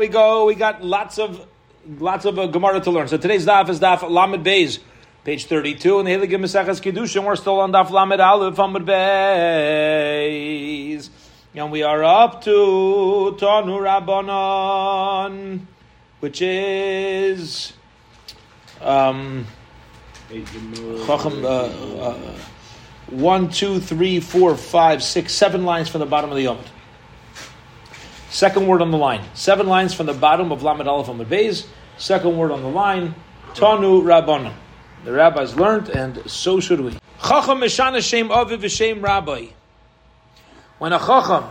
[0.00, 0.46] we go.
[0.46, 1.46] We got lots of
[1.98, 3.06] lots of uh, Gemara to learn.
[3.08, 4.78] So today's daf is daf Lamed Beis,
[5.24, 7.22] page thirty-two, and the Heilige Maseches Kiddushin.
[7.24, 9.50] We're still on daf Lamed Aleph Lamed Beis,
[11.54, 15.60] and we are up to Tanu Rabbanon,
[16.20, 17.74] which is
[18.80, 19.46] um,
[20.30, 21.44] Chacham.
[21.44, 22.16] Uh, uh,
[23.10, 26.64] one, two, three, four, five, six, seven lines from the bottom of the Yomid.
[28.30, 29.22] Second word on the line.
[29.34, 31.66] Seven lines from the bottom of Lamed Aleph Amud Beis.
[31.98, 33.14] Second word on the line.
[33.54, 34.52] Tanu Rabbanon.
[35.04, 36.92] The rabbis learned, and so should we.
[37.22, 39.46] Chacham Mishana Shem Aviv V'Shem Rabbi.
[40.78, 41.44] When a Chacham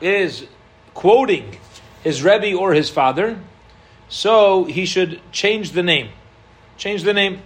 [0.00, 0.44] is
[0.92, 1.56] quoting
[2.02, 3.38] his Rebbe or his father,
[4.08, 6.08] so he should change the name.
[6.76, 7.42] Change the name.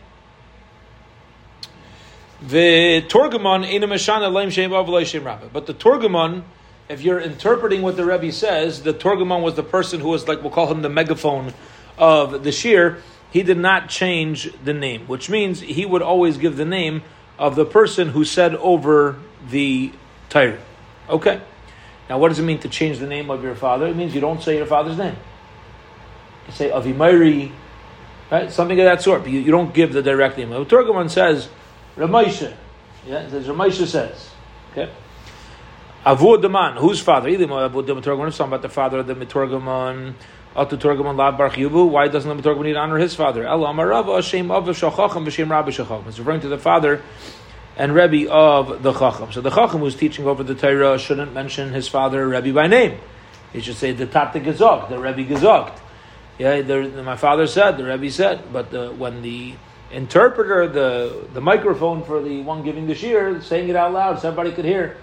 [2.41, 3.63] The Torgamon.
[5.53, 6.43] But the Torgamon
[6.89, 10.43] if you're interpreting what the Rebbe says, the Torgamon was the person who was like,
[10.43, 11.55] we'll call him the megaphone
[11.97, 12.99] of the Shir.
[13.31, 17.03] He did not change the name, which means he would always give the name
[17.39, 19.93] of the person who said over the
[20.29, 20.59] Torah.
[21.09, 21.41] Okay.
[22.11, 23.87] Now, what does it mean to change the name of your father?
[23.87, 25.17] It means you don't say your father's name.
[26.47, 27.53] You say Avimairi,
[28.31, 28.53] right?
[28.53, 29.23] Something of that sort.
[29.23, 30.51] But you, you don't give the direct name.
[30.51, 31.49] The Torgamon says
[31.97, 32.55] Ramesha.
[33.07, 34.31] Yeah, it says Ramesha says.
[34.73, 34.91] Okay.
[36.05, 37.29] Avud the man, whose father?
[37.29, 38.29] Avud the Metorgamon.
[38.29, 40.15] It's talking about the father of the Metorgamon.
[40.57, 41.51] Atu Torgamon Lav Bar.
[41.87, 43.47] Why doesn't the Metorgamon need to honor his father?
[43.47, 46.09] El Amarava Shem Av Shachacham V'Shem Rabbi Shachacham.
[46.09, 47.03] It's referring to the father
[47.77, 49.31] and Rebbe of the Chacham.
[49.31, 52.99] So the Chacham who's teaching over the Torah shouldn't mention his father Rebbe by name.
[53.53, 55.79] He should say the Tate Gezogt, the Rebbe Gezogt.
[56.37, 59.55] Yeah, the, my father said, the Rebbe said, but the, when the
[59.93, 64.29] interpreter, the the microphone for the one giving the shear, saying it out loud so
[64.29, 64.97] everybody could hear.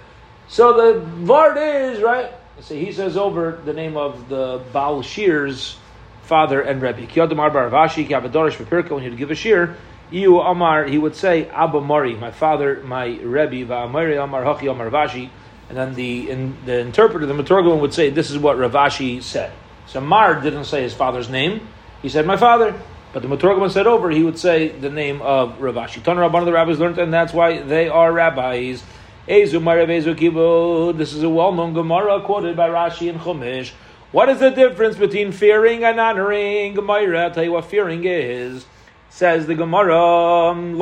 [0.49, 2.31] So the Vard is, right?
[2.61, 5.77] So he says over the name of the Baal Shir's
[6.23, 7.05] father and Rebbe.
[7.05, 9.77] Kiyadamar Baravashi, Kiyabadorish Papirka, when he'd give a shear,
[10.11, 14.89] Iu Amar, he would say, Abba Mari, my father, my Rebbe, Va'amari Amar Hachi Amar
[14.89, 15.29] Vashi.
[15.69, 19.51] And then the in, the interpreter, the Maturgan, would say, this is what Ravashi said.
[19.85, 21.67] So Mar didn't say his father's name.
[22.01, 22.73] He said, my father.
[23.13, 26.03] But the Maturgan said over, he would say the name of Ravashi.
[26.03, 28.83] Ton Rabban of the rabbis learned, and that's why they are rabbis.
[29.29, 33.73] This is a well-known Gemara quoted by Rashi and Chumash.
[34.11, 36.73] What is the difference between fearing and honoring?
[36.73, 38.65] Gemara, I'll tell you what fearing is.
[39.11, 40.81] Says the Gemara, um,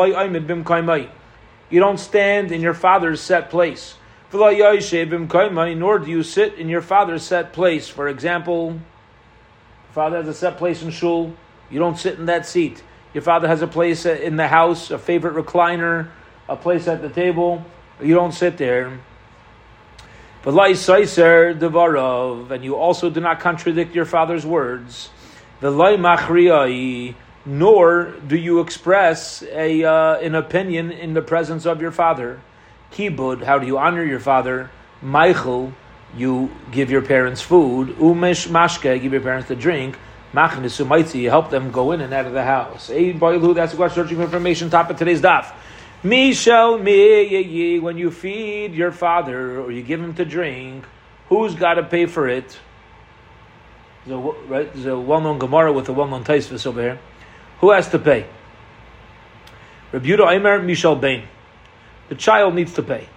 [1.70, 3.96] you don't stand in your father's set place.
[4.32, 7.90] Nor do you sit in your father's set place.
[7.90, 8.80] For example,
[9.92, 11.34] father has a set place in shul.
[11.70, 12.82] You don't sit in that seat.
[13.14, 16.12] Your father has a place in the house, a favorite recliner,
[16.48, 17.66] a place at the table.
[18.02, 19.00] You don't sit there.
[20.44, 25.10] But saiser devarov, and you also do not contradict your father's words.
[25.60, 27.16] The machriai,
[27.46, 32.40] nor do you express a uh, an opinion in the presence of your father.
[32.94, 34.70] Kibud, how do you honor your father?
[35.02, 35.74] Michael,
[36.16, 37.90] you give your parents food.
[37.98, 39.98] Umesh mashke, give your parents the drink.
[40.34, 42.88] Machnisu help them go in and out of the house.
[42.88, 44.70] That's a question searching for information.
[44.70, 45.54] Top of today's daf.
[46.04, 50.86] Mishal me when you feed your father or you give him to drink,
[51.28, 52.60] who's got to pay for it?
[54.06, 57.00] There's a, right, there's a well-known Gemara with a well-known Taisvis over here.
[57.60, 58.28] Who has to pay?
[59.92, 61.24] Rebuta Aimer Mishal Bain.
[62.10, 63.10] The child needs to pay.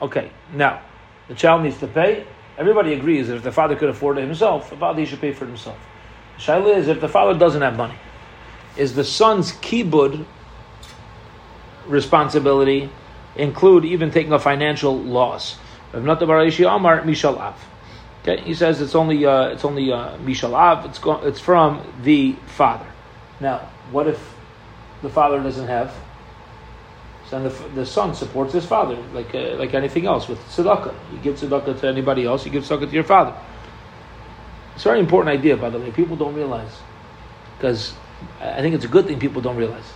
[0.00, 0.82] Okay, now
[1.28, 2.26] the child needs to pay.
[2.56, 5.44] Everybody agrees that if the father could afford it himself, the father should pay for
[5.44, 5.78] it himself.
[6.36, 7.98] The shaila is if the father doesn't have money,
[8.76, 10.24] is the son's kibud
[11.86, 12.90] responsibility
[13.36, 15.58] include even taking a financial loss.
[15.92, 17.54] If not the Barashi Omar Mishalav.
[18.26, 20.86] Okay, he says it's only uh, it's only uh, mishal av.
[20.86, 22.86] It's go- it's from the father.
[23.38, 23.58] Now,
[23.90, 24.34] what if
[25.02, 25.94] the father doesn't have?
[27.28, 30.94] So the, the son supports his father like uh, like anything else with tzedakah.
[31.12, 32.46] You give tzedakah to anybody else.
[32.46, 33.36] You give tzedakah to your father.
[34.74, 35.90] It's a very important idea, by the way.
[35.90, 36.80] People don't realize
[37.58, 37.92] because
[38.40, 39.92] I think it's a good thing people don't realize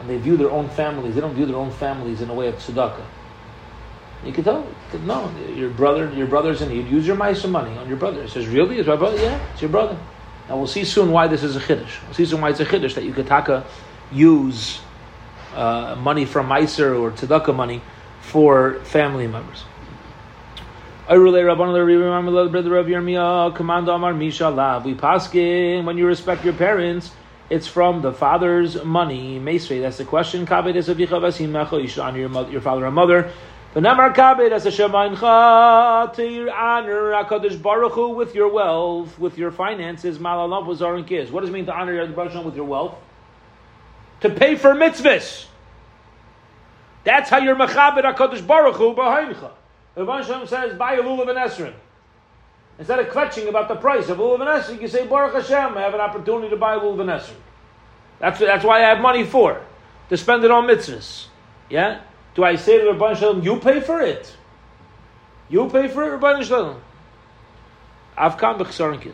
[0.00, 1.14] and they view their own families.
[1.14, 3.04] They don't view their own families in a way of tzedakah.
[4.24, 4.66] You can tell,
[5.04, 6.88] no, your brother, your brother's in need.
[6.88, 8.22] Use your ma'aser money on your brother.
[8.22, 8.78] He says, really?
[8.78, 9.16] Is my brother?
[9.16, 9.98] Yeah, it's your brother.
[10.48, 12.02] Now we'll see soon why this is a chiddush.
[12.04, 13.64] We'll see soon why it's a chiddush that you could taka
[14.12, 14.80] use
[15.54, 17.82] uh, money from ma'aser or tzedakah money
[18.20, 19.64] for family members.
[21.08, 21.16] We
[24.94, 27.10] paskin when you respect your parents
[27.50, 29.40] it's from the father's money.
[29.40, 30.40] Meisvei, that's the question.
[30.42, 33.32] You should honor your, mother, your father and mother.
[33.74, 39.50] The Namar Kabed as Shemaincha to honor Hakadosh Baruch Hu with your wealth, with your
[39.50, 40.18] finances.
[40.18, 41.30] Malalav was Aron Kiz.
[41.30, 42.94] What does it mean to honor your Baruch with your wealth?
[44.22, 45.46] To pay for mitzvahs.
[47.04, 49.50] That's how you're Mechabed Hakadosh Baruch Hu b'Haincha.
[49.94, 51.74] The Rebbe says, buy a lulav and esrin.
[52.78, 56.00] Instead of clutching about the price of lulav you say, Baruch Hashem, I have an
[56.00, 57.30] opportunity to buy lulav.
[58.18, 59.60] That's, that's why I have money for,
[60.08, 61.26] to spend it on mitzvahs.
[61.68, 62.00] Yeah?
[62.34, 64.36] Do I say to the Rabban Shalom, you pay for it?
[65.48, 66.80] You pay for it, Rabban Shalom?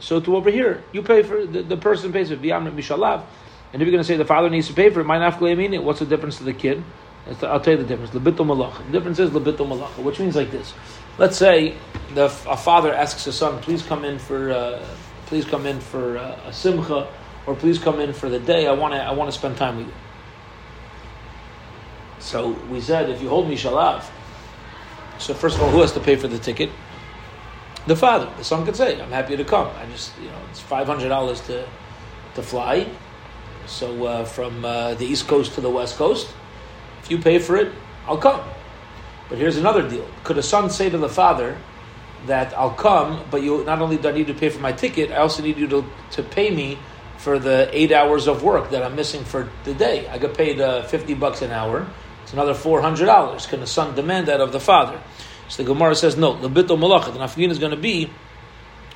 [0.00, 2.42] So to over here, you pay for the, the person pays for it.
[2.42, 3.22] Mishalav.
[3.72, 5.82] And if you're going to say the father needs to pay for it, my nafkle
[5.82, 6.82] what's the difference to the kid?
[7.42, 8.10] I'll tell you the difference.
[8.12, 8.84] Lebito malacha.
[8.86, 10.74] The difference is lebito malacha, which means like this.
[11.18, 11.76] Let's say
[12.14, 14.84] the, a father asks a son, "Please come in for, uh,
[15.26, 17.08] please come in for uh, a simcha,
[17.46, 18.66] or please come in for the day.
[18.66, 19.94] I want to, I want to spend time with you."
[22.18, 24.04] So we said, if you hold Mishalav,
[25.18, 26.70] so first of all, who has to pay for the ticket?
[27.86, 28.30] The father.
[28.36, 29.68] The son could say, I'm happy to come.
[29.78, 31.68] I just, you know, it's $500 to,
[32.34, 32.88] to fly.
[33.66, 36.28] So uh, from uh, the East Coast to the West Coast,
[37.02, 37.72] if you pay for it,
[38.06, 38.40] I'll come.
[39.28, 40.08] But here's another deal.
[40.24, 41.58] Could a son say to the father
[42.26, 45.10] that I'll come, but you not only do I need to pay for my ticket,
[45.10, 46.78] I also need you to, to pay me
[47.18, 50.06] for the eight hours of work that I'm missing for the day.
[50.08, 51.86] I get paid uh, 50 bucks an hour.
[52.26, 53.46] It's another four hundred dollars.
[53.46, 55.00] Can the son demand that of the father?
[55.48, 56.36] So the Gemara says no.
[56.36, 57.12] The bittul malacha.
[57.12, 58.10] The nafkin is going to be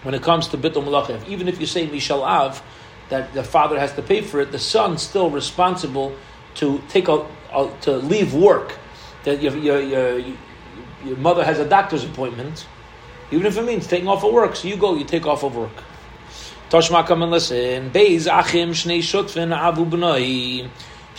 [0.02, 1.24] when it comes to bittul malacha.
[1.28, 2.60] Even if you say mishal av,
[3.08, 6.12] that the father has to pay for it, the son's still responsible
[6.56, 7.24] to take a,
[7.54, 8.79] a to leave work.
[9.24, 10.18] That your, your, your,
[11.04, 12.66] your mother has a doctor's appointment,
[13.30, 14.56] even if it means taking off of work.
[14.56, 15.82] So you go, you take off of work.
[16.70, 17.90] Toshma come and listen.
[17.90, 20.70] Beis achim shnei shutvin abu b'noi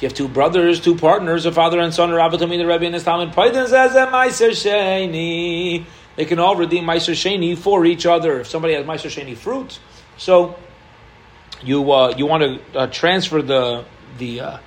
[0.02, 2.96] you have two brothers, two partners, a father and son, Rabbi Tamid, the Rebbe, and
[2.96, 5.86] his Talmud, Paidan says Meiser.
[6.16, 8.42] They can all redeem Meiser Sheni for each other.
[8.42, 9.80] If somebody has Meiser Sheni fruit,
[10.18, 10.58] so
[11.64, 13.86] you uh, you want to uh, transfer the
[14.18, 14.58] the uh,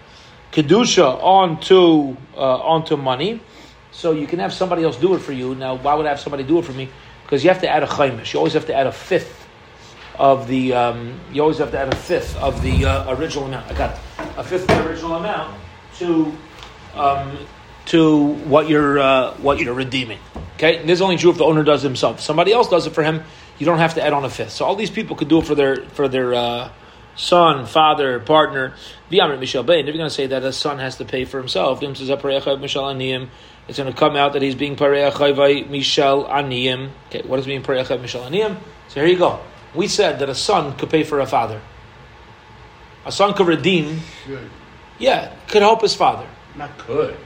[0.55, 3.41] kedusha onto uh, onto money,
[3.91, 5.55] so you can have somebody else do it for you.
[5.57, 6.89] Now, why would I have somebody do it for me?
[7.25, 8.33] Because you have to add a chaimish.
[8.33, 9.49] You always have to add a fifth
[10.17, 10.73] of the.
[10.73, 13.71] Um, you always have to add a fifth of the uh, original amount.
[13.71, 13.99] I got
[14.37, 15.59] a fifth of the original amount
[15.99, 16.33] to
[16.95, 17.37] um,
[17.87, 20.21] to what you're uh, what you're redeeming.
[20.55, 22.21] Okay, and this is only true if the owner does it himself.
[22.21, 23.25] Somebody else does it for him.
[23.59, 24.53] You don't have to add on a fifth.
[24.53, 26.71] So all these people could do it for their for their uh,
[27.17, 28.75] son, father, partner.
[29.11, 32.01] If you're going to say that a son has to pay for himself, it's
[33.79, 36.91] going to come out that he's being pareachai mishal aniyim.
[37.09, 38.59] Okay, what does it mean pareachai mishal aniyim?
[38.89, 39.41] So here you go.
[39.75, 41.61] We said that a son could pay for a father.
[43.07, 44.01] A son could redeem.
[44.27, 44.51] Should.
[44.99, 46.27] Yeah, could help his father.
[46.57, 47.17] Not could.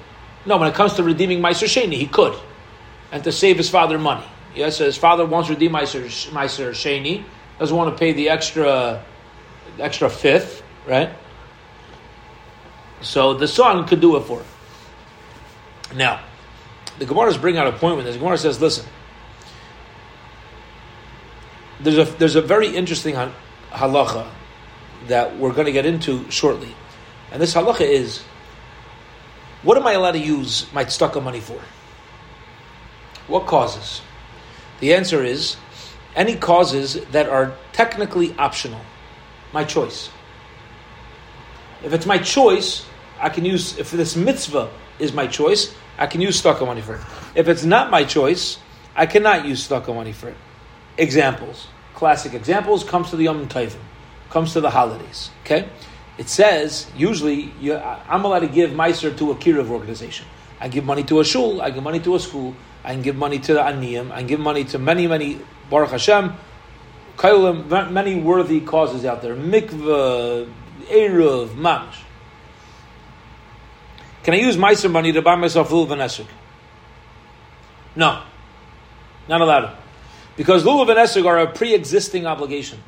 [0.46, 2.34] No, when it comes to redeeming Meiser Sheni, he could.
[3.12, 4.26] And to save his father money.
[4.54, 7.24] Yes, his father wants to redeem Meiser, Meiser Sheni,
[7.58, 9.04] doesn't want to pay the extra
[9.78, 11.10] extra fifth, right?
[13.00, 14.46] So the son could do it for him.
[15.96, 16.20] Now,
[16.98, 18.14] the Gemara is bringing out a point with this.
[18.14, 18.84] The Gemara says, listen,
[21.80, 23.14] there's a there's a very interesting
[23.70, 24.28] halacha
[25.06, 26.74] that we're going to get into shortly,
[27.30, 28.22] and this halacha is:
[29.62, 31.60] what am I allowed to use my tzedakah money for?
[33.28, 34.00] What causes?
[34.80, 35.56] The answer is
[36.16, 38.80] any causes that are technically optional,
[39.52, 40.10] my choice.
[41.82, 42.84] If it's my choice,
[43.20, 43.78] I can use.
[43.78, 47.00] If this mitzvah is my choice, I can use tzedakah money for it.
[47.34, 48.58] If it's not my choice,
[48.96, 50.36] I cannot use tzedakah money for it
[50.98, 53.78] examples, classic examples, comes to the Yom Tovim,
[54.30, 55.30] comes to the holidays.
[55.44, 55.68] Okay,
[56.18, 60.26] it says usually you, I'm allowed to give meiser to a kiruv organization.
[60.60, 63.16] I give money to a shul, I give money to a school, I can give
[63.16, 65.40] money to the aniyim, I can give money to many, many
[65.70, 66.34] Baruch Hashem,
[67.22, 69.34] many worthy causes out there.
[69.34, 70.50] Mikvah,
[70.86, 71.98] eruv, mamish.
[74.22, 76.26] Can I use meiser money to buy myself lulav and Esrog?
[77.96, 78.22] No,
[79.28, 79.76] not allowed.
[80.36, 82.78] Because lulav and esrog are a pre-existing obligation.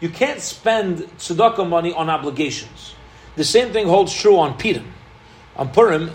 [0.00, 2.94] You can't spend tzedakah money on obligations.
[3.36, 4.92] The same thing holds true on Purim.
[5.56, 6.10] On Purim,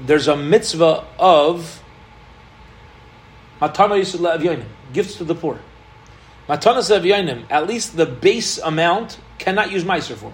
[0.00, 1.82] there's a mitzvah of
[3.60, 5.58] matana yisrael gifts to the poor.
[6.48, 10.32] Matana evyonim, at least the base amount, cannot use meiser for.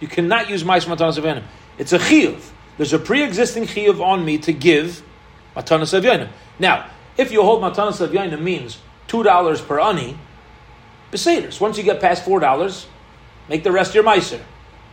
[0.00, 1.44] You cannot use meiser matana evyonim.
[1.78, 2.40] It's a chiyuv.
[2.76, 5.02] There's a pre-existing chiyuv on me to give
[5.56, 6.28] matana evyonim.
[6.58, 8.78] Now, if you hold matanas of yaina means
[9.08, 10.16] two dollars per ani,
[11.10, 11.60] beseders.
[11.60, 12.86] Once you get past four dollars,
[13.48, 14.40] make the rest your meiser.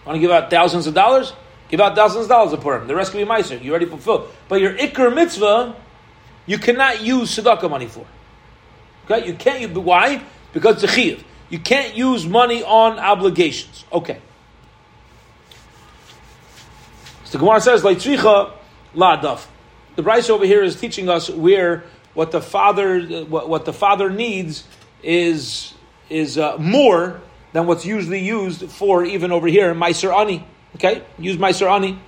[0.06, 1.34] Want to give out thousands of dollars?
[1.70, 2.88] Give out thousands of dollars a Purim.
[2.88, 3.62] The rest can be Meiser.
[3.62, 4.30] You already fulfilled.
[4.48, 5.76] But your Iker mitzvah,
[6.46, 8.06] you cannot use tzedakah money for.
[9.06, 9.62] Okay, you can't.
[9.62, 10.24] Use, why?
[10.54, 11.24] Because it's a chiyuv.
[11.50, 13.86] You can't use money on obligations.
[13.92, 14.20] Okay.
[17.26, 18.54] So the Gemara says, like tzricha
[18.96, 19.46] la'adaf.
[19.96, 21.84] The Braisa over here is teaching us where
[22.14, 24.64] what the father what, what the father needs
[25.04, 25.74] is
[26.10, 30.46] is uh, more than what's usually used for even over here Meiser Ani.
[30.76, 32.00] Okay, use Meiser Ani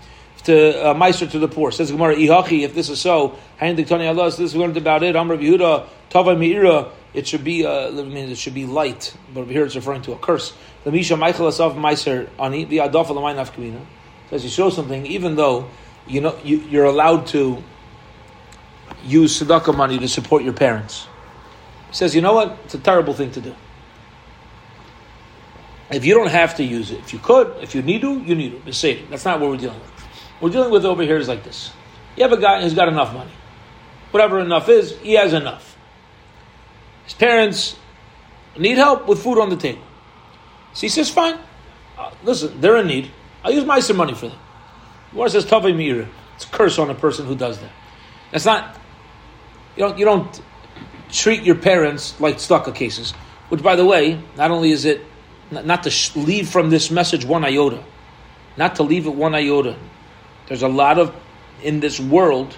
[0.45, 1.71] to uh, Meiser to the poor.
[1.71, 2.63] Says Gemara Ihachi.
[2.63, 4.25] If this is so, Hayin Allah.
[4.31, 5.15] This is learned about it.
[5.15, 6.91] Amr Yehuda Tava Meira.
[7.13, 10.17] It should be uh, means it should be light, but here it's referring to a
[10.17, 10.53] curse.
[10.83, 13.85] The Misha Michael Asaf Meiser Ani the Adaf Alamayna Afkamina.
[14.29, 15.69] Says you show something, even though
[16.07, 17.63] you know you, you're allowed to
[19.05, 21.07] use tzedakah money to support your parents.
[21.89, 22.57] He says, you know what?
[22.65, 23.55] It's a terrible thing to do.
[25.91, 28.35] If you don't have to use it, if you could, if you need to, you
[28.35, 28.73] need to.
[28.73, 29.94] Say That's not what we're dealing with.
[30.41, 31.71] We're dealing with over here is like this.
[32.15, 33.31] You have a guy who's got enough money.
[34.11, 35.77] Whatever enough is, he has enough.
[37.05, 37.75] His parents
[38.57, 39.83] need help with food on the table.
[40.73, 41.37] So he says, fine.
[41.97, 43.11] Uh, listen, they're in need.
[43.43, 44.39] I'll use my some money for them.
[45.11, 46.07] Gemara says, Tavay Mira.
[46.35, 47.71] It's a curse on a person who does that.
[48.31, 48.77] That's not
[49.75, 50.41] you don't you don't
[51.09, 53.11] treat your parents like stucco cases.
[53.49, 55.01] Which, by the way, not only is it
[55.51, 57.83] not to leave from this message one iota,
[58.57, 59.77] not to leave it one iota.
[60.47, 61.15] There's a lot of
[61.63, 62.55] in this world.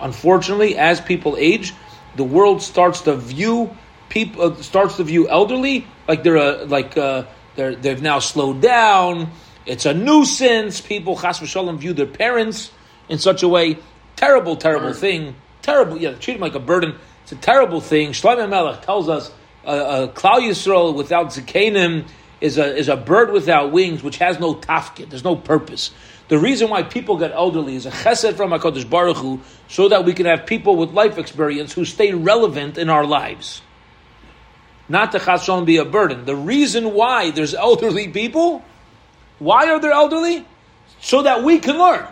[0.00, 1.74] Unfortunately, as people age,
[2.16, 3.76] the world starts to view
[4.08, 7.24] people uh, starts to view elderly like they're a, like uh,
[7.56, 9.30] they're they've now slowed down.
[9.66, 10.80] It's a nuisance.
[10.80, 12.70] People chas v'shalom view their parents
[13.08, 13.78] in such a way.
[14.16, 15.34] Terrible, terrible thing
[15.68, 15.98] terrible.
[15.98, 16.94] Yeah, treat them like a burden.
[17.22, 18.12] It's a terrible thing.
[18.12, 19.30] Shlomo Melech tells us
[19.64, 22.08] a uh, uh, Klal Yisrael without zikanim
[22.40, 25.10] is a is a bird without wings, which has no tafkid.
[25.10, 25.90] There's no purpose.
[26.28, 30.04] The reason why people get elderly is a chesed from Hakadosh Baruch Hu, so that
[30.04, 33.62] we can have people with life experience who stay relevant in our lives.
[34.88, 36.24] Not to chashon be a burden.
[36.24, 38.62] The reason why there's elderly people,
[39.38, 40.46] why are there elderly?
[41.00, 42.06] So that we can learn.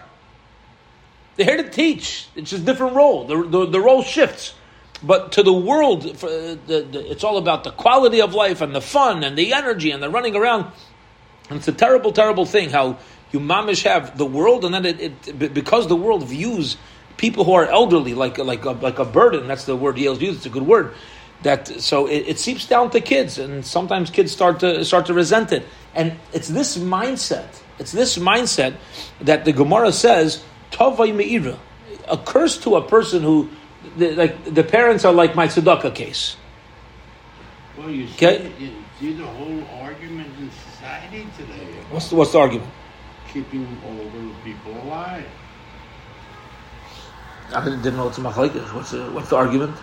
[1.36, 2.28] They're here to teach.
[2.34, 3.26] It's just a different role.
[3.26, 4.54] The, the, the role shifts.
[5.02, 8.62] But to the world, for, uh, the, the, it's all about the quality of life
[8.62, 10.72] and the fun and the energy and the running around.
[11.50, 12.98] And it's a terrible, terrible thing how
[13.32, 16.76] you mamish have the world, and then it, it because the world views
[17.16, 19.48] people who are elderly like like a, like a burden.
[19.48, 20.38] That's the word Yale's used.
[20.38, 20.94] It's a good word.
[21.42, 25.14] That so it, it seeps down to kids, and sometimes kids start to start to
[25.14, 25.64] resent it.
[25.94, 27.48] And it's this mindset.
[27.78, 28.76] It's this mindset
[29.20, 31.58] that the Gemara says Tovay Me'ira.
[32.08, 33.48] A curse to a person who,
[33.96, 36.36] the, like, the parents are like my tzedakah case.
[37.76, 38.52] Well, you see, okay?
[38.58, 41.66] you see the whole argument in society today.
[41.90, 42.70] What's the, what's the argument?
[43.36, 45.26] Keeping older people alive.
[47.54, 48.72] I didn't know what's machlekes.
[48.72, 49.76] What's the, what's the argument?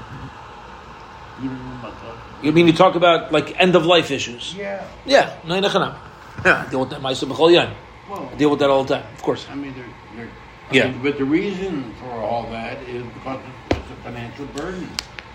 [2.41, 4.55] You mean you talk about like end of life issues?
[4.55, 4.83] Yeah.
[5.05, 5.37] Yeah.
[5.45, 5.53] No,
[6.43, 6.65] Yeah.
[6.65, 7.03] I deal with that.
[7.03, 9.05] Well, I deal with that all the time.
[9.13, 9.45] Of course.
[9.51, 10.29] I mean, they're, they're
[10.71, 10.89] yeah.
[10.89, 14.89] mean, but the reason for all that is because it's a financial burden.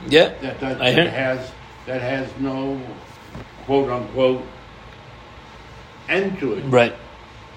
[0.08, 0.34] Yeah.
[0.40, 1.52] That, that, that has
[1.86, 2.82] that has no
[3.64, 4.42] quote unquote
[6.08, 6.62] end to it.
[6.62, 6.96] Right.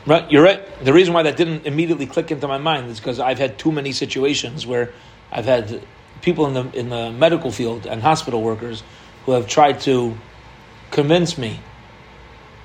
[0.06, 0.84] Right, you're right.
[0.84, 3.72] The reason why that didn't immediately click into my mind is because I've had too
[3.72, 4.94] many situations where
[5.32, 5.82] I've had
[6.22, 8.84] people in the in the medical field and hospital workers
[9.26, 10.18] who have tried to
[10.90, 11.60] convince me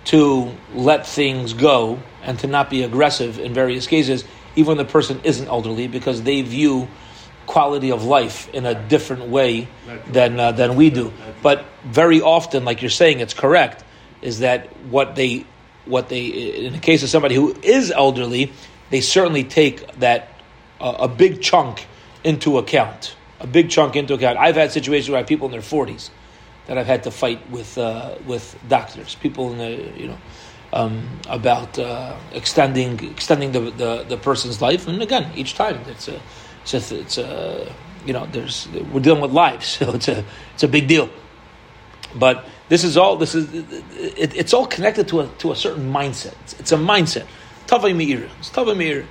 [0.07, 4.25] to let things go and to not be aggressive in various cases,
[4.55, 6.89] even when the person isn't elderly, because they view
[7.47, 9.69] quality of life in a different way
[10.09, 11.13] than uh, than we do.
[11.43, 13.85] But very often, like you're saying, it's correct.
[14.23, 15.45] Is that what they
[15.87, 18.53] what they in the case of somebody who is elderly,
[18.91, 20.29] they certainly take that
[20.81, 21.87] uh, a big chunk
[22.25, 23.17] into account.
[23.41, 24.39] A big chunk into account.
[24.39, 26.11] I've had situations where I have people in their forties
[26.67, 30.19] that I've had to fight with uh, with doctors, people in the you know
[30.73, 34.87] um, about uh, extending extending the, the, the person's life.
[34.89, 36.21] And again, each time it's a
[36.63, 37.73] it's a, it's a
[38.05, 40.25] you know there's we're dealing with lives, so it's a
[40.55, 41.09] it's a big deal.
[42.15, 45.93] But this is all this is it, it's all connected to a to a certain
[45.93, 46.35] mindset.
[46.43, 47.27] It's, it's a mindset.
[47.67, 48.29] Tavay meira.
[48.39, 49.07] It's tavay meira.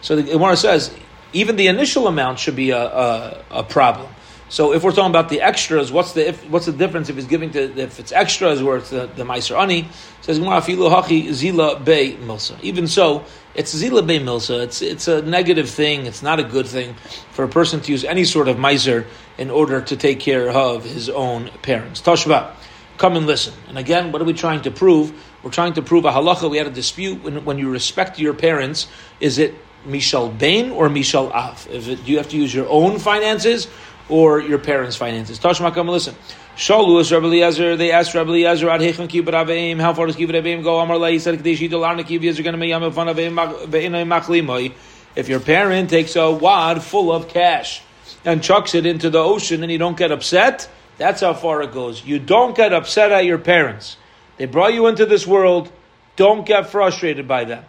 [0.00, 0.94] So the Gemara says
[1.32, 4.08] even the initial amount should be a, a, a problem.
[4.48, 7.26] So if we're talking about the extras, what's the if, what's the difference if he's
[7.26, 9.88] giving to if it's extras where it's the, the Meiser Ani?
[10.20, 12.60] Says hachi zila be milsa.
[12.62, 13.24] Even so,
[13.56, 14.62] it's zila be milsa.
[14.62, 16.06] It's it's a negative thing.
[16.06, 16.94] It's not a good thing
[17.32, 20.84] for a person to use any sort of Meiser in order to take care of
[20.84, 22.00] his own parents.
[22.00, 22.52] Tashba.
[22.98, 23.54] Come and listen.
[23.68, 25.12] And again, what are we trying to prove?
[25.42, 26.50] We're trying to prove a halacha.
[26.50, 28.88] We had a dispute when, when you respect your parents.
[29.20, 29.54] Is it
[29.86, 31.68] Mishal Bain or Mishal Av?
[31.70, 33.68] If it, do you have to use your own finances
[34.08, 35.38] or your parents' finances?
[35.38, 36.14] Tashma, come and listen.
[36.56, 37.76] Shalu is Rabbi Eliezer.
[37.76, 39.78] They asked Rabbi Eliezer, "Ad hechem kibbut aveim?
[39.78, 42.90] How far does kibbut aveim go?" Amar Lai said, "Kadesh yidol arna kibbut make yam
[42.92, 43.34] fun aveim
[43.66, 44.72] ve'inay machlimoy."
[45.14, 47.82] If your parent takes a wad full of cash
[48.24, 51.72] and chucks it into the ocean and you don't get upset, that's how far it
[51.72, 52.04] goes.
[52.04, 53.96] You don't get upset at your parents.
[54.36, 55.70] They brought you into this world.
[56.16, 57.64] Don't get frustrated by them.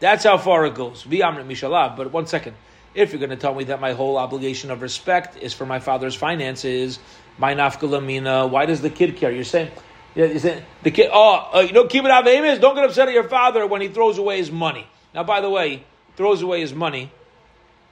[0.00, 1.04] That's how far it goes.
[1.04, 2.56] But one second.
[2.94, 5.80] If you're going to tell me that my whole obligation of respect is for my
[5.80, 7.00] father's finances,
[7.38, 9.32] my nafkalamina, why does the kid care?
[9.32, 9.72] You're saying,
[10.14, 13.08] you're saying the kid, oh, uh, you know, keep it out is don't get upset
[13.08, 14.86] at your father when he throws away his money.
[15.12, 15.84] Now, by the way,
[16.16, 17.10] throws away his money.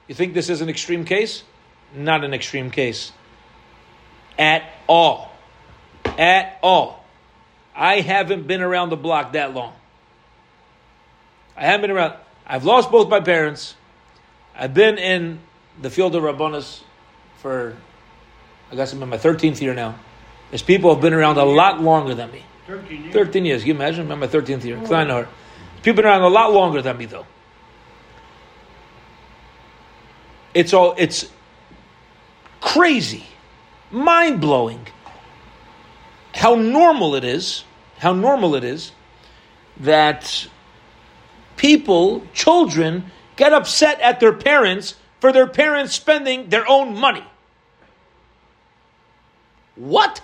[0.07, 1.43] You think this is an extreme case?
[1.93, 3.11] Not an extreme case.
[4.37, 5.31] At all.
[6.05, 7.03] At all.
[7.75, 9.73] I haven't been around the block that long.
[11.55, 12.15] I haven't been around.
[12.45, 13.75] I've lost both my parents.
[14.55, 15.39] I've been in
[15.81, 16.81] the field of Rabbonis
[17.37, 17.75] for,
[18.71, 19.95] I guess I'm in my 13th year now.
[20.49, 22.43] There's people who have been around a lot longer than me.
[22.67, 23.13] 13 years.
[23.13, 23.61] 13 years.
[23.61, 24.05] Can you imagine?
[24.05, 24.79] I'm in my 13th year.
[24.79, 25.27] Oh.
[25.81, 27.25] People been around a lot longer than me, though.
[30.53, 31.29] It's all, it's
[32.61, 33.25] crazy,
[33.93, 34.87] mind blowing
[36.33, 37.63] how normal it is,
[37.99, 38.91] how normal it is
[39.77, 40.47] that
[41.55, 47.23] people, children, get upset at their parents for their parents spending their own money.
[49.75, 50.21] What?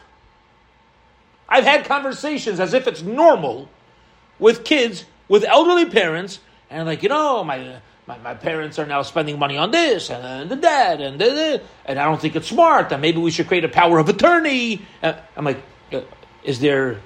[1.47, 3.69] I've had conversations as if it's normal
[4.37, 9.03] with kids with elderly parents, and like, you know, my my, my parents are now
[9.03, 12.91] spending money on this and, the dad and the, and I don't think it's smart.
[12.91, 14.81] And maybe we should create a power of attorney.
[15.03, 15.61] Uh, I'm like,
[15.93, 16.01] uh,
[16.43, 17.01] is there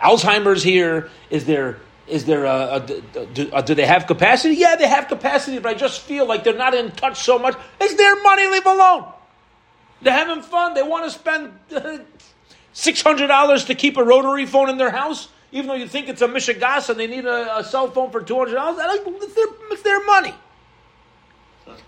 [0.00, 1.10] Alzheimer's here?
[1.28, 4.54] Is there is there a, a, do, a, do, they have capacity?
[4.54, 7.54] Yeah, they have capacity, but I just feel like they're not in touch so much.
[7.78, 9.12] It's their money, leave alone.
[10.00, 10.72] They're having fun.
[10.72, 11.98] They want to spend uh,
[12.72, 16.08] six hundred dollars to keep a rotary phone in their house even though you think
[16.08, 19.34] it's a mishigas and they need a, a cell phone for two hundred dollars, it's
[19.34, 20.34] their, it's their money.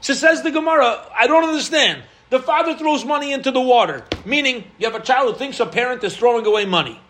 [0.00, 2.02] So says the Gemara, I don't understand.
[2.30, 5.66] The father throws money into the water, meaning you have a child who thinks a
[5.66, 7.00] parent is throwing away money.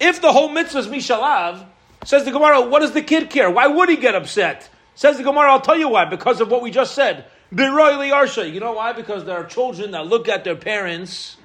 [0.00, 1.66] If the whole mitzvah is mishalav,
[2.04, 3.50] says the Gemara, what does the kid care?
[3.50, 4.70] Why would he get upset?
[4.94, 7.26] Says the Gemara, I'll tell you why, because of what we just said.
[7.50, 8.92] You know why?
[8.94, 11.36] Because there are children that look at their parents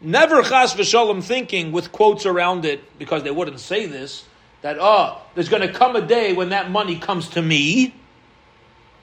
[0.00, 4.24] Never chas v'shalom thinking with quotes around it because they wouldn't say this
[4.62, 7.94] that oh there's going to come a day when that money comes to me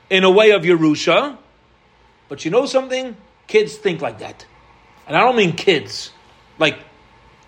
[0.09, 1.37] in a way of Yerusha.
[2.29, 3.15] But you know something?
[3.47, 4.45] Kids think like that,
[5.05, 6.11] and I don't mean kids
[6.57, 6.79] like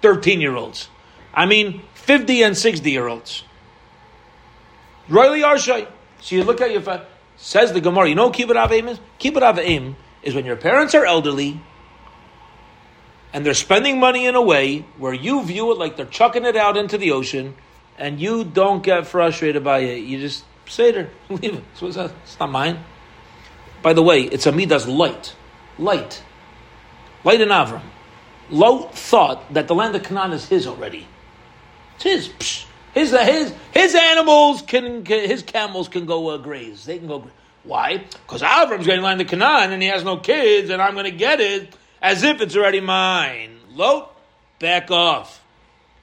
[0.02, 0.90] thirteen year olds.
[1.34, 3.44] I mean fifty and sixty year olds.
[5.10, 5.88] Royally Arshai.
[6.20, 7.06] So you look at your father
[7.38, 8.10] says the Gemara.
[8.10, 11.62] You know kibbut avim is kibbut avim is when your parents are elderly
[13.34, 16.56] and they're spending money in a way where you view it like they're chucking it
[16.56, 17.56] out into the ocean,
[17.98, 20.00] and you don't get frustrated by it.
[20.00, 21.64] You just say it, leave it.
[21.74, 22.80] It's, it's not mine.
[23.82, 25.36] By the way, it's a midas light,
[25.78, 26.24] light,
[27.24, 27.82] light in Avram.
[28.50, 31.06] Lot thought that the land of Canaan is his already.
[31.96, 32.28] It's his.
[32.30, 32.66] Psh.
[32.94, 36.86] His, his, his animals can, his camels can go uh, graze.
[36.86, 37.28] They can go.
[37.64, 37.98] Why?
[37.98, 41.12] Because Avram's getting land of Canaan and he has no kids, and I'm going to
[41.12, 43.60] get it as if it's already mine.
[43.74, 44.16] Lot,
[44.60, 45.44] back off.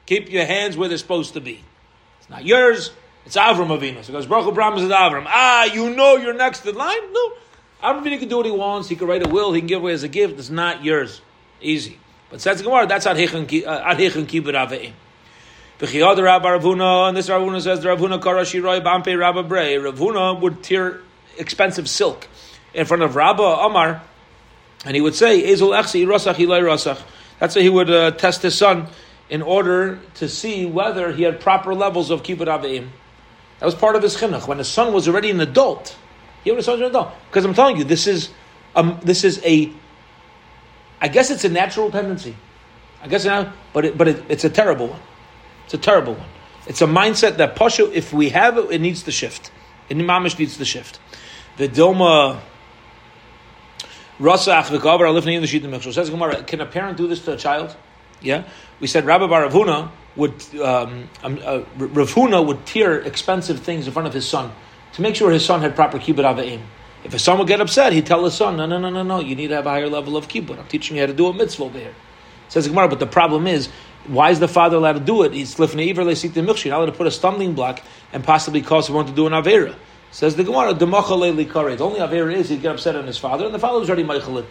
[0.06, 1.62] Keep your hands where they're supposed to be.
[2.20, 2.90] It's not yours.
[3.26, 4.04] It's Avram Avinu.
[4.04, 5.24] So goes, Baruch Abraham is Avram.
[5.26, 7.12] Ah, you know you're next in line?
[7.12, 7.32] No.
[7.82, 8.88] Avram Avinu can do what he wants.
[8.88, 9.52] He can write a will.
[9.52, 10.38] He can give away as a gift.
[10.38, 11.22] It's not yours.
[11.60, 11.98] Easy.
[12.30, 14.92] But says Gemara, that's Adhechan Kibbut Aveim.
[15.78, 19.42] V'chiyad Rabbi Rav Huna, and this Rav Huna says, the Rav Huna Karashiroi Bampe Rabba
[19.42, 19.82] Brei.
[19.82, 21.00] Rav Huna would tear
[21.38, 22.28] expensive silk
[22.72, 24.02] in front of Rabba Omar
[24.84, 27.02] and he would say, Ezel echsi rasach ilay rasach.
[27.38, 28.88] That's how he would uh, test his son
[29.30, 32.88] in order to see whether he had proper levels of kibbut aveim.
[33.60, 34.46] That was part of his chinuch.
[34.46, 35.96] When his son was already an adult,
[36.42, 37.12] he was an adult.
[37.28, 38.30] Because I'm telling you, this is
[38.76, 39.72] um, this is a.
[41.00, 42.36] I guess it's a natural tendency.
[43.02, 45.00] I guess now, but it, but it, it's a terrible one.
[45.64, 46.28] It's a terrible one.
[46.66, 47.90] It's a mindset that pasha.
[47.92, 49.50] If we have it, it needs to shift.
[49.88, 50.98] It mamish needs to shift.
[51.56, 52.40] The Dilma
[54.18, 55.92] In the mikshel.
[55.92, 57.74] Says Gemara, can a parent do this to a child?
[58.20, 58.44] Yeah,
[58.80, 63.92] we said Rabbi Baravuna would um, um, uh, Rav Huna would tear expensive things in
[63.92, 64.52] front of his son
[64.94, 66.60] to make sure his son had proper kibbut avim.
[67.02, 69.20] If his son would get upset, he'd tell his son, "No, no, no, no, no.
[69.20, 70.58] You need to have a higher level of kibbut.
[70.58, 71.94] I'm teaching you how to do a mitzvah over here."
[72.48, 73.68] Says the Gemara, but the problem is,
[74.06, 75.32] why is the father allowed to do it?
[75.32, 79.06] He's lifnei iver milchi, not allowed to put a stumbling block and possibly cause someone
[79.06, 79.74] to do an avera.
[80.14, 83.52] Says the Gemara, the The only avera is he'd get upset on his father, and
[83.52, 84.46] the father was already meichelit.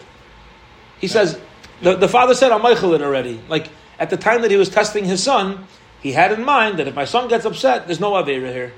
[1.00, 1.40] He says
[1.80, 5.06] the, the father said, "I'm meichelit already." Like at the time that he was testing
[5.06, 5.66] his son,
[6.02, 8.74] he had in mind that if my son gets upset, there's no avera here.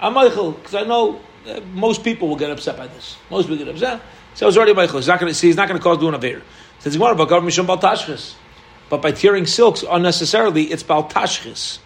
[0.00, 3.18] I'm meichel because I know uh, most people will get upset by this.
[3.30, 4.00] Most people get upset.
[4.32, 4.94] So it's already meichel.
[4.94, 5.48] He's not going to see.
[5.48, 6.40] He's not going to cause doing avera.
[6.78, 8.36] Says Gemara, but mishum baltashchis.
[8.88, 11.78] But by tearing silks unnecessarily, it's baltashchis.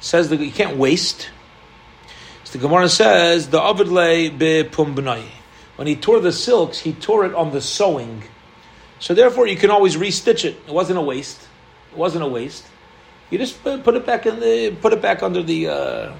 [0.00, 1.30] Says that you can't waste.
[2.56, 5.22] The Gemara says the avidle be pumbnai.
[5.76, 8.22] When he tore the silks, he tore it on the sewing.
[8.98, 10.56] So therefore, you can always restitch it.
[10.66, 11.46] It wasn't a waste.
[11.92, 12.66] It wasn't a waste.
[13.28, 16.14] You just put it back in the put it back under the uh,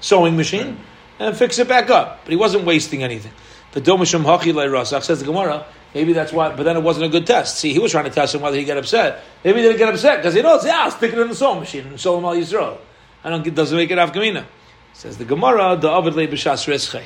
[0.00, 0.76] sewing machine
[1.18, 2.20] and fix it back up.
[2.24, 3.32] But he wasn't wasting anything.
[3.70, 5.64] The domisham hachi rasach says the Gemara.
[5.94, 7.56] Maybe that's why, but then it wasn't a good test.
[7.56, 9.24] See, he was trying to test him whether he get upset.
[9.42, 11.60] Maybe he didn't get upset because he knows, yeah, I'll stick it in the sewing
[11.60, 12.76] machine and sew him all Yisrael.
[13.24, 14.44] I don't, it doesn't make it afkamina.
[14.92, 17.02] Says the Gemara, the Avid Le B'Shas.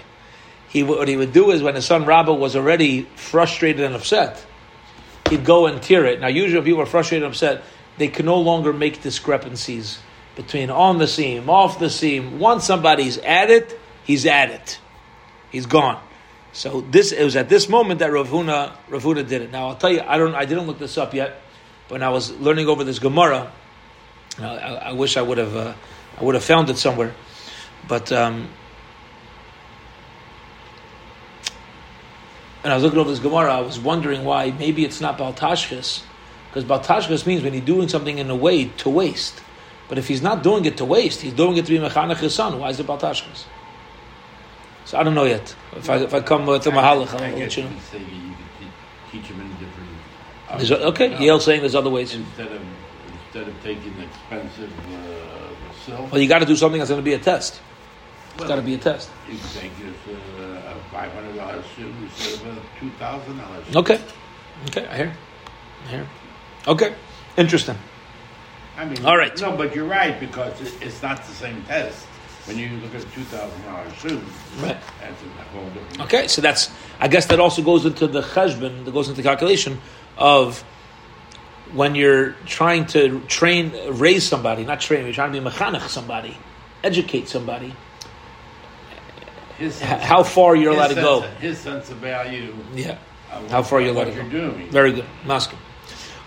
[0.69, 4.45] He, what he would do is when his son Rabbah was already frustrated and upset,
[5.31, 6.21] he'd go and tear it.
[6.21, 7.63] Now, usually, if people are frustrated and upset,
[7.99, 9.99] they can no longer make discrepancies
[10.35, 12.39] between on the seam, off the seam.
[12.39, 14.79] Once somebody's at it, he's at it.
[15.51, 16.03] He's gone.
[16.53, 19.51] So this it was at this moment that Rav Huna Ravuna did it.
[19.51, 21.41] Now I'll tell you, I don't, I didn't look this up yet,
[21.89, 23.53] but when I was learning over this Gemara,
[24.39, 25.75] I, I wish I would have, uh,
[26.19, 27.15] I would have found it somewhere.
[27.89, 28.49] But um,
[32.65, 36.03] and I was looking over this Gemara, I was wondering why maybe it's not Baltashkis,
[36.49, 39.41] because Baltashkis means when he's doing something in a way to waste.
[39.89, 42.35] But if he's not doing it to waste, he's doing it to be Mechanech his
[42.35, 43.45] son, why is it Baltashkis?
[44.85, 45.55] So I don't know yet.
[45.77, 47.71] If I, if I come with the Mahalach, I'll let you know.
[49.13, 49.89] Teach him in different.
[50.57, 52.15] There's, okay, Yale saying there's other ways.
[52.15, 52.63] Instead of
[53.13, 56.13] instead of taking expensive uh, silk.
[56.13, 57.61] Well, you got to do something that's going to be a test.
[58.37, 59.09] It's Well, got to be a test.
[59.31, 63.39] You can take this uh, a five hundred dollars suit instead of a two thousand
[63.39, 63.65] dollars.
[63.75, 63.99] Okay,
[64.67, 65.17] okay, I hear,
[65.87, 66.07] I hear.
[66.69, 66.95] Okay,
[67.39, 67.79] interesting.
[68.77, 69.35] I mean, All right.
[69.41, 72.05] No, but you're right because it's not the same test.
[72.45, 74.23] When you look at a two thousand dollars suit,
[74.59, 74.77] Right.
[75.01, 76.01] that's a whole different.
[76.03, 76.71] Okay, so that's
[77.01, 79.81] I guess that also goes into the cheshbon, that goes into the calculation
[80.19, 80.61] of
[81.73, 86.37] when you're trying to train, raise somebody, not train, you're trying to be mechanech somebody,
[86.85, 87.75] educate somebody.
[89.59, 91.25] His sense How far you're allowed to go?
[91.25, 92.55] of- his sense of value.
[92.75, 92.99] Yeah,
[93.33, 94.29] of how far you're allowed to go.
[94.29, 94.71] doing.
[94.71, 95.59] Very good, masking.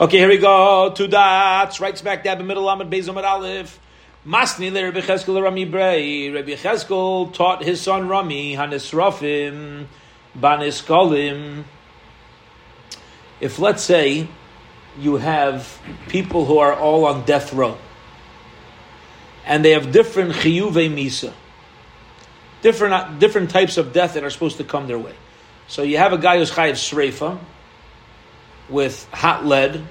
[0.02, 0.92] Okay, here we go.
[0.96, 2.68] Two dots, right smack dab in the middle.
[2.70, 3.80] Amid Beis Amid Aleph.
[4.26, 6.34] Masni le Rabbi Cheskel Rami Brei.
[6.34, 9.86] Rabbi Cheskel taught his son Rami Hanisrafim
[10.38, 11.64] Baniskolim.
[13.40, 14.28] If let's say
[14.98, 17.78] you have people who are all on death row,
[19.46, 21.34] and they have different chiyuve misa,
[22.62, 25.14] different uh, different types of death that are supposed to come their way.
[25.68, 27.38] So you have a guy who's chayiv sreifa
[28.70, 29.86] with hot lead,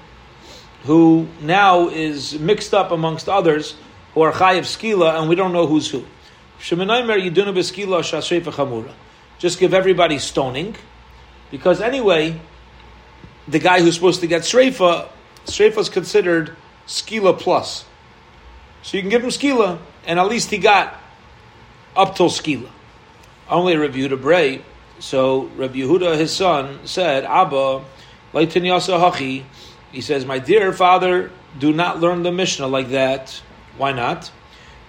[0.83, 3.75] who now is mixed up amongst others
[4.13, 6.05] who are chayiv skila, and we don't know who's who.
[9.39, 10.75] Just give everybody stoning,
[11.51, 12.39] because anyway,
[13.47, 15.07] the guy who's supposed to get sreifa,
[15.45, 16.55] sreifa is considered
[16.87, 17.85] skila plus.
[18.81, 20.98] So you can give him skila, and at least he got
[21.95, 22.69] up till skila.
[23.49, 24.61] Only Rabbi Yehuda Bray.
[24.99, 27.83] So Rabbi Yehuda, his son, said, Abba,
[28.33, 29.43] Leitin Yasa Hachi.
[29.91, 33.41] He says, My dear father, do not learn the Mishnah like that.
[33.77, 34.31] Why not?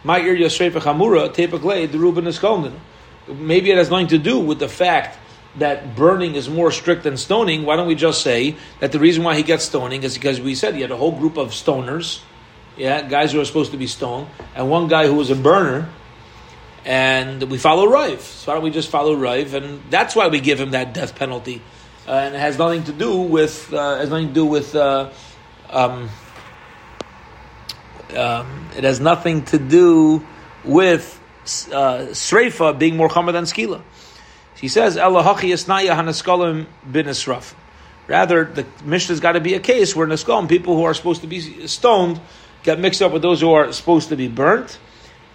[0.05, 2.41] Ma'ir Yasrefa Chamura, Tepaklei, the Reuben is
[3.29, 5.19] Maybe it has nothing to do with the fact
[5.57, 7.65] that burning is more strict than stoning.
[7.65, 10.55] Why don't we just say that the reason why he gets stoning is because we
[10.55, 12.21] said he had a whole group of stoners,
[12.77, 15.89] yeah, guys who are supposed to be stoned, and one guy who was a burner,
[16.85, 18.21] and we follow Rive.
[18.21, 19.55] So why don't we just follow Rive?
[19.55, 21.62] And that's why we give him that death penalty.
[22.07, 25.11] Uh, and it has nothing to do with uh, has nothing to do with uh,
[25.69, 26.09] um,
[28.16, 30.27] um, it has nothing to do
[30.64, 31.21] with
[31.73, 32.12] uh,
[32.73, 33.83] being more chomer than Skila.
[34.57, 34.97] She says,
[37.07, 37.55] Israf.
[38.09, 41.27] Rather, the Mishnah's got to be a case where Naskalim, people who are supposed to
[41.27, 42.21] be stoned,
[42.62, 44.79] get mixed up with those who are supposed to be burnt.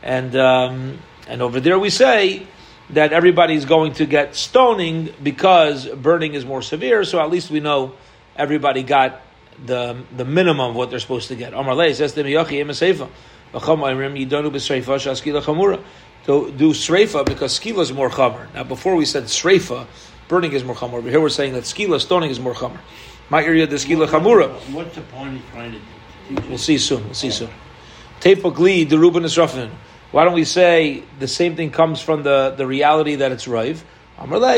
[0.04, 2.48] And, um, and over there we say
[2.92, 7.60] that everybody's going to get stoning because burning is more severe, so at least we
[7.60, 7.94] know
[8.36, 9.22] everybody got
[9.66, 11.54] the the minimum of what they're supposed to get.
[11.54, 13.10] Amar Lei says to Miyachi Emaseifa.
[13.54, 15.82] Yidonu b'sreifa shaskila chamura.
[16.26, 18.52] To do sreifa because skila is more chamer.
[18.54, 19.86] Now, before we said sreifa,
[20.28, 21.04] burning is more chamer.
[21.04, 22.80] But here we're saying that skila stoning is more chamer.
[23.30, 24.50] My area the skila chamura.
[24.74, 25.80] What's the point he's trying to
[26.30, 26.50] teach?
[26.50, 27.06] We'll see soon.
[27.06, 27.50] We'll see soon.
[28.20, 29.38] Tefagli the Reuben is
[30.16, 33.84] Why don't we say the same thing comes from the, the reality that it's rive?
[34.18, 34.54] And therefore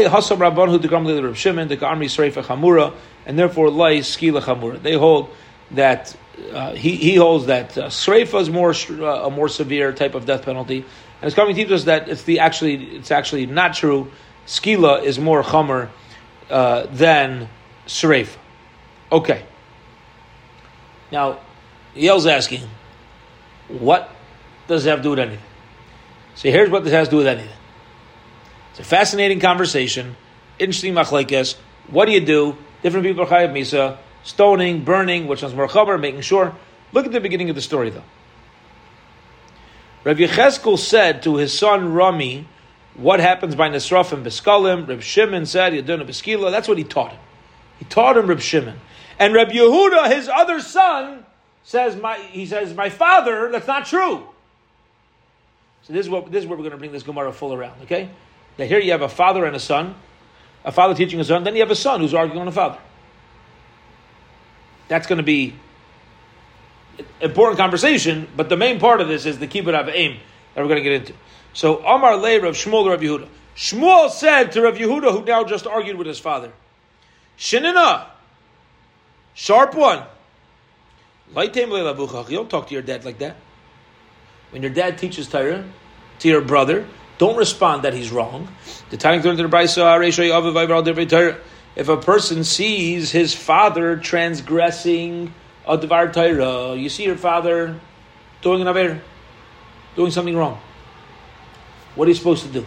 [3.71, 4.79] lay skila chamura.
[4.79, 5.31] They hold
[5.71, 6.15] that
[6.53, 10.27] uh, he, he holds that uh, sreifa is more uh, a more severe type of
[10.27, 13.73] death penalty, and it's coming to teach us that it's the actually it's actually not
[13.73, 14.11] true.
[14.45, 15.89] Skila is more chamer
[16.51, 17.49] uh, than
[17.87, 18.37] sreifa.
[19.11, 19.43] Okay.
[21.11, 21.39] Now,
[21.95, 22.61] Yale's asking,
[23.69, 24.11] what
[24.67, 25.46] does it have to do with anything?
[26.37, 27.57] So here's what this has to do with anything.
[28.69, 30.15] It's a fascinating conversation,
[30.59, 31.55] interesting machlekes.
[31.87, 32.55] What do you do?
[32.83, 36.55] Different people are chayav misa, stoning, burning, which one's more chaber, making sure.
[36.93, 38.03] Look at the beginning of the story though.
[40.03, 42.47] Rav Yecheskel said to his son Rami,
[42.93, 44.87] what happens by Nesraf and Beskalim?
[44.87, 46.51] Reb Shimon said, Yadun Beskila.
[46.51, 47.19] That's what he taught him.
[47.79, 48.79] He taught him Reb Shimon.
[49.17, 51.25] And Reb Yehuda, his other son,
[51.63, 54.27] says, my, he says, my father, that's not true.
[55.87, 57.81] So this is what this is where we're going to bring this Gemara full around,
[57.83, 58.09] okay?
[58.57, 59.95] Now here you have a father and a son,
[60.65, 62.77] a father teaching a son, then you have a son who's arguing on a father.
[64.89, 65.55] That's going to be
[67.21, 70.17] important conversation, but the main part of this is the kibbut av aim
[70.55, 71.13] that we're going to get into.
[71.53, 73.29] So Amar Le Rav Shmuel Rav Yehuda.
[73.55, 76.51] Shmuel said to Rav Yehuda, who now just argued with his father,
[77.37, 78.07] Shinina,
[79.35, 80.03] sharp one.
[81.33, 83.37] You don't talk to your dad like that.
[84.51, 85.65] When your dad teaches Torah
[86.19, 88.47] to your brother, don't respond that he's wrong.
[88.89, 91.37] The Tanya learned in the ah,
[91.75, 95.33] If a person sees his father transgressing
[95.67, 97.79] a Devar Torah, you see your father
[98.41, 99.01] doing an Aver,
[99.95, 100.59] doing something wrong.
[101.95, 102.65] What are you supposed to do?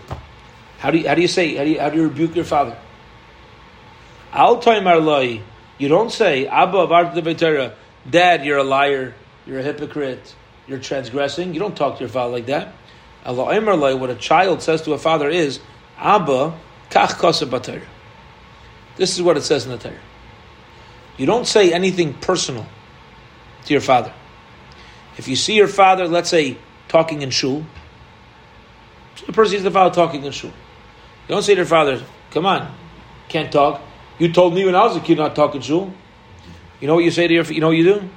[0.78, 2.44] How do you, how do you say, how do you, how do you rebuke your
[2.44, 2.76] father?
[5.78, 7.74] You don't say, Abba
[8.08, 9.14] Dad, you're a liar,
[9.46, 10.34] you're a hypocrite,
[10.70, 11.52] you're transgressing.
[11.52, 12.72] You don't talk to your father like that.
[13.26, 15.60] Allah what a child says to a father is,
[15.98, 16.56] Abba,
[16.90, 17.82] kach
[18.96, 19.98] This is what it says in the Torah.
[21.18, 22.66] You don't say anything personal
[23.66, 24.14] to your father.
[25.18, 26.56] If you see your father, let's say,
[26.88, 27.66] talking in shul,
[29.26, 30.50] the person sees the father talking in shul.
[30.50, 32.72] You don't say to your father, come on,
[33.28, 33.82] can't talk.
[34.18, 35.92] You told me when I was a kid not talking shul.
[36.80, 38.08] You know what you say to your, you know what you do?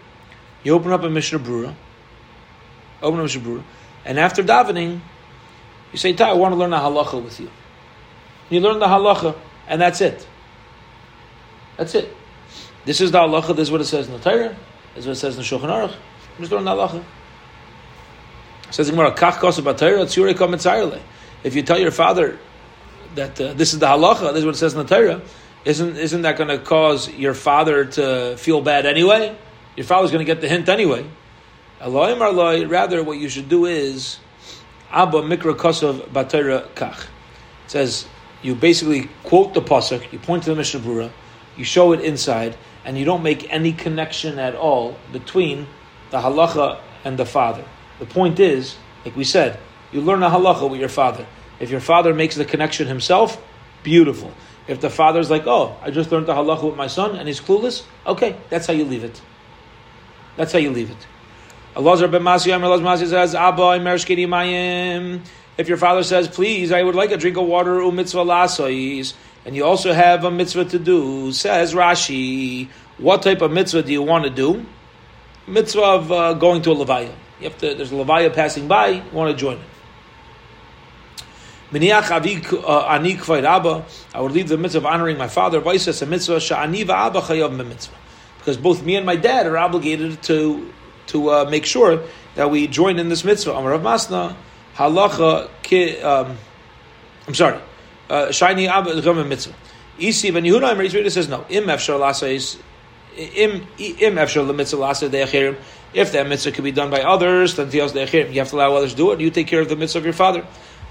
[0.63, 1.75] You open up a Mishnah Brura, open up a Mishnah Brura,
[3.03, 5.01] and after davening,
[5.91, 7.49] you say, I want to learn the halacha with you.
[8.49, 9.35] You learn the halacha,
[9.67, 10.27] and that's it.
[11.77, 12.15] That's it.
[12.85, 14.55] This is the halacha, this is what it says in the Torah,
[14.95, 15.95] this is what it says in the Shulchan Aruch.
[16.39, 17.03] Just learn the halacha.
[18.69, 21.01] It says Gemara, Kach kosa
[21.43, 22.39] If you tell your father
[23.15, 25.21] that uh, this is the halacha, this is what it says in the Torah,
[25.65, 29.37] isn't, isn't that going to cause your father to feel bad anyway?
[29.77, 31.05] Your father's going to get the hint anyway.
[31.85, 34.17] Rather, what you should do is
[34.89, 37.07] Abba Mikra Kosov Batera Kach.
[37.65, 38.07] It says
[38.41, 41.11] you basically quote the pasuk, you point to the Mishnah Brura,
[41.57, 45.67] you show it inside, and you don't make any connection at all between
[46.11, 47.65] the halacha and the father.
[47.99, 49.59] The point is, like we said,
[49.91, 51.25] you learn a halacha with your father.
[51.59, 53.41] If your father makes the connection himself,
[53.83, 54.31] beautiful.
[54.67, 57.41] If the father's like, oh, I just learned the halacha with my son and he's
[57.41, 59.21] clueless, okay, that's how you leave it.
[60.37, 61.07] That's how you leave it.
[61.75, 65.21] Elazar ben Masiyam, Elazar Masiyam says, Abba, mayim.
[65.57, 68.23] If your father says, please, I would like a drink of water, u mitzvah
[69.45, 73.91] and you also have a mitzvah to do, says Rashi, what type of mitzvah do
[73.91, 74.65] you want to do?
[75.47, 77.13] Mitzvah of uh, going to a levaya.
[77.39, 79.63] You have to, there's a levaya passing by, you want to join it.
[81.73, 82.85] Uh,
[84.13, 85.57] I would leave the mitzvah of honoring my father.
[85.59, 87.95] a mitzvah
[88.37, 90.71] because both me and my dad are obligated to
[91.07, 92.03] to uh, make sure
[92.35, 93.53] that we join in this mitzvah.
[93.53, 94.35] Amar Rav Masna,
[94.75, 96.37] halacha ki, um,
[97.27, 97.59] I'm sorry,
[98.09, 99.55] uh, shiny abba mitzvah.
[99.99, 101.45] Isi ben Yehuda Amar Yisrael says no.
[101.49, 101.99] Im efshar
[103.17, 105.57] im im efshar lasa deachirim.
[105.93, 108.33] If that mitzvah could be done by others, then tios deachirim.
[108.33, 109.21] You have to allow others to do it.
[109.21, 110.45] You take care of the mitzvah of your father.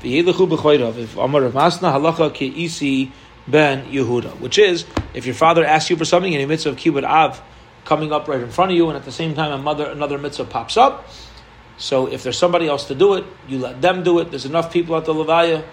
[0.05, 3.13] If Amar Rav Masna halacha ki isi
[3.47, 6.77] ben Yehuda, which is if your father asks you for something in a mitzvah of
[6.77, 7.41] kibbut av
[7.85, 10.45] coming up right in front of you, and at the same time another, another mitzvah
[10.45, 11.09] pops up.
[11.79, 14.31] So if there's somebody else to do it, you let them do it.
[14.31, 15.65] There's enough people at the Levaya.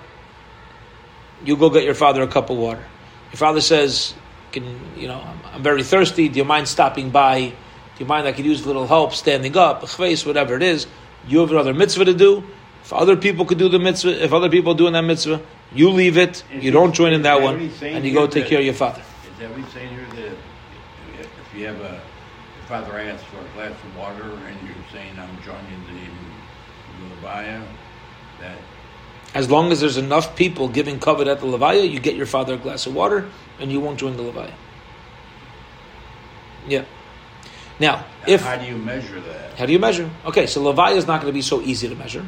[1.45, 2.83] You go get your father a cup of water.
[3.31, 4.13] Your father says,
[4.51, 5.21] "Can you know?
[5.21, 6.27] I'm, I'm very thirsty.
[6.27, 7.39] Do you mind stopping by?
[7.39, 7.55] Do
[7.99, 10.87] you mind I could use a little help standing up, chveis, whatever it is?
[11.27, 12.43] You have another mitzvah to do.
[12.83, 15.41] If other people could do the mitzvah, if other people are doing that mitzvah,
[15.73, 16.43] you leave it.
[16.51, 19.01] Is you don't join in that one, and you go take care of your father."
[19.01, 20.35] Is that what saying here?
[21.59, 22.01] You have a
[22.67, 27.63] father asks for a glass of water and you're saying I'm joining the Levaya,
[28.39, 28.57] that
[29.33, 32.53] As long as there's enough people giving covet at the Levaya, you get your father
[32.53, 34.53] a glass of water and you won't join the Levaya.
[36.67, 36.85] Yeah.
[37.79, 39.53] Now, if how do you measure that?
[39.57, 40.09] how do you measure?
[40.25, 42.25] Okay, so Levaya is not going to be so easy to measure.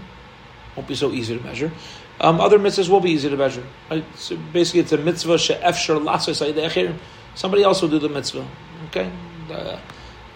[0.75, 1.71] Won't be so easy to measure.
[2.19, 3.63] Um, other mitzvahs will be easy to measure.
[3.89, 4.05] Right?
[4.15, 6.95] So basically, it's a mitzvah she'efshar.
[7.35, 8.47] Somebody else will do the mitzvah.
[8.91, 9.09] Okay,
[9.49, 9.79] uh,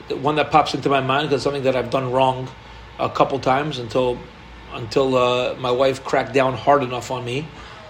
[0.07, 2.47] the one that pops into my mind because something that I've done wrong
[2.97, 4.17] a couple times until
[4.71, 7.45] until uh, my wife cracked down hard enough on me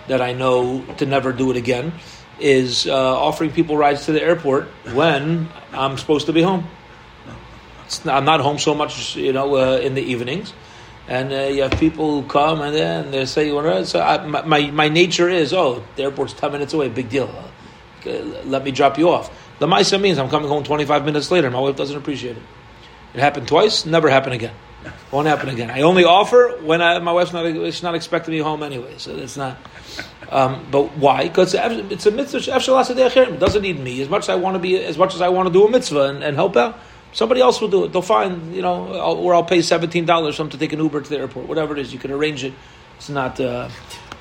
[0.08, 1.93] that I know to never do it again.
[2.39, 6.67] Is uh, offering people rides to the airport when I'm supposed to be home.
[8.04, 10.51] Not, I'm not home so much, you know, uh, in the evenings,
[11.08, 14.25] and uh, you have people who come and then they say, "You "Well, so I,
[14.25, 17.30] my, my my nature is, oh, the airport's ten minutes away, big deal.
[18.04, 18.10] Uh,
[18.45, 21.50] let me drop you off." The Maisa means I'm coming home 25 minutes later.
[21.50, 22.44] My wife doesn't appreciate it.
[23.13, 24.54] It happened twice, never happen again.
[25.12, 25.72] Won't happen again.
[25.72, 29.15] I only offer when I, my wife's not she's not expecting me home anyway, so
[29.15, 29.58] it's not.
[30.30, 31.28] Um, but why?
[31.28, 32.38] Because it's a mitzvah.
[32.38, 35.30] It doesn't need me as much as I want to be, as much as I
[35.30, 36.80] want to do a mitzvah and, and help out.
[37.13, 37.94] Somebody else will do it.
[37.94, 40.80] They'll find, you know, I'll, or I'll pay seventeen dollars for them to take an
[40.80, 41.48] Uber to the airport.
[41.48, 42.54] Whatever it is, you can arrange it.
[42.98, 43.39] It's not.
[43.39, 43.70] Uh,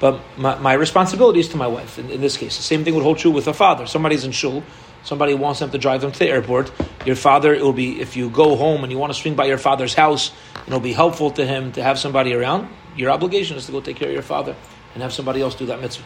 [0.00, 1.98] but my, my responsibility is to my wife.
[1.98, 3.86] In, in this case, the same thing would hold true with a father.
[3.86, 4.62] Somebody's in shul.
[5.04, 6.72] Somebody wants them to drive them to the airport.
[7.04, 9.44] Your father, it will be if you go home and you want to swing by
[9.44, 10.32] your father's house,
[10.66, 12.68] it'll be helpful to him to have somebody around.
[12.96, 14.56] Your obligation is to go take care of your father
[14.94, 16.04] and have somebody else do that mitzvah.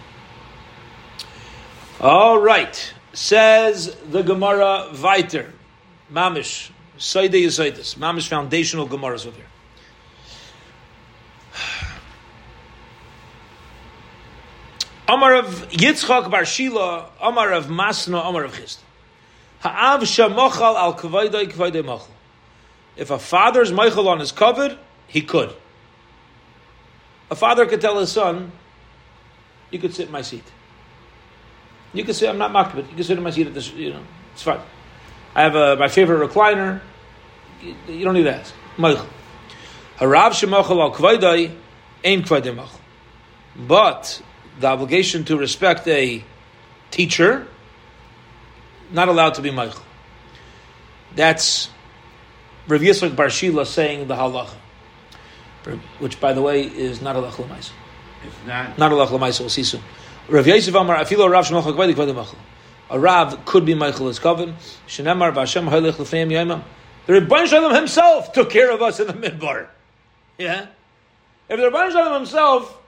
[2.00, 5.52] All right, says the Gemara Viter,
[6.12, 9.46] Mamish, Saide Yisaitis, Mamish foundational Gemaras over here.
[15.08, 18.80] Amar of Yitzchak Bar Shila, Amar of Masna, Amar of Chist.
[19.60, 22.08] Ha'av shamochal al kvaydai kvaydai machal.
[22.96, 25.54] If a father's meichel on his covered, he could.
[27.30, 28.52] A father could tell his son,
[29.70, 30.44] "You could sit in my seat.
[31.92, 32.28] You could sit.
[32.28, 32.88] I'm not makbid.
[32.90, 33.72] You can sit in my seat at this.
[33.72, 34.60] You know, it's fine.
[35.34, 36.80] I have a, my favorite recliner.
[37.62, 38.52] You, you don't need to that.
[38.76, 39.06] Meichel.
[39.98, 41.54] Harav shemochal al kvaydai
[42.04, 42.80] ain't kvaydai machal.
[43.56, 44.22] But
[44.60, 46.22] the obligation to respect a
[46.90, 47.46] teacher,
[48.90, 49.82] not allowed to be Michael.
[51.14, 51.70] That's
[52.66, 54.54] Rav Yitzchak Bar Shila saying the halacha,
[55.98, 57.70] which, by the way, is not a l'maisa.
[58.24, 58.78] It's not.
[58.78, 59.40] Not a lach l'maisa.
[59.40, 59.82] We'll see soon.
[60.28, 62.38] Rav Yosef Amar Afilo Rav Shemachak Vaydik Vaydik Machal.
[62.90, 64.54] A Rav could be Michael as Coven.
[64.86, 66.62] Shenemar Vashem Hailech Lefeim Yaimam.
[67.06, 69.68] The Rebbein Shalom himself took care of us in the midbar.
[70.36, 70.66] Yeah.
[71.48, 72.78] If the Rebbein Shalom himself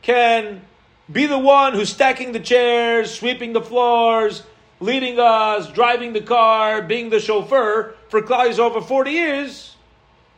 [0.00, 0.62] can
[1.10, 4.44] be the one who's stacking the chairs, sweeping the floors,
[4.82, 9.76] leading us, driving the car, being the chauffeur for Klal over 40 years,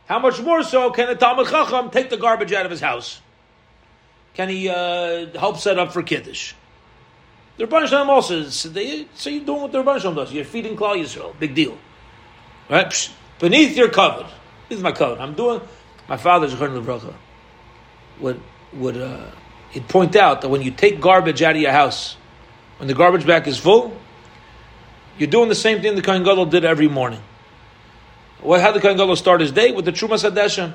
[0.05, 3.21] how much more so can a Talmud Chacham take the garbage out of his house?
[4.35, 6.53] Can he uh, help set up for Kiddush?
[7.57, 10.31] The Rebbeinu Shalom also, so, they, so you're doing what the Rebbeinu Shalom does.
[10.31, 11.37] You're feeding Klal Yisrael.
[11.39, 11.77] Big deal.
[12.69, 12.87] Right?
[12.87, 14.27] Psh, beneath your cover.
[14.69, 15.19] This is my cover.
[15.19, 15.61] I'm doing,
[16.07, 17.13] my father's Zechon Lebracha
[18.19, 18.39] would,
[18.73, 19.31] would, uh,
[19.71, 22.17] he'd point out that when you take garbage out of your house,
[22.77, 23.95] when the garbage bag is full,
[25.17, 27.21] you're doing the same thing the Kohen Gadol did every morning.
[28.41, 29.71] What, how did the Kohen Gadol start his day?
[29.71, 30.73] With the Trumas Hadeshen.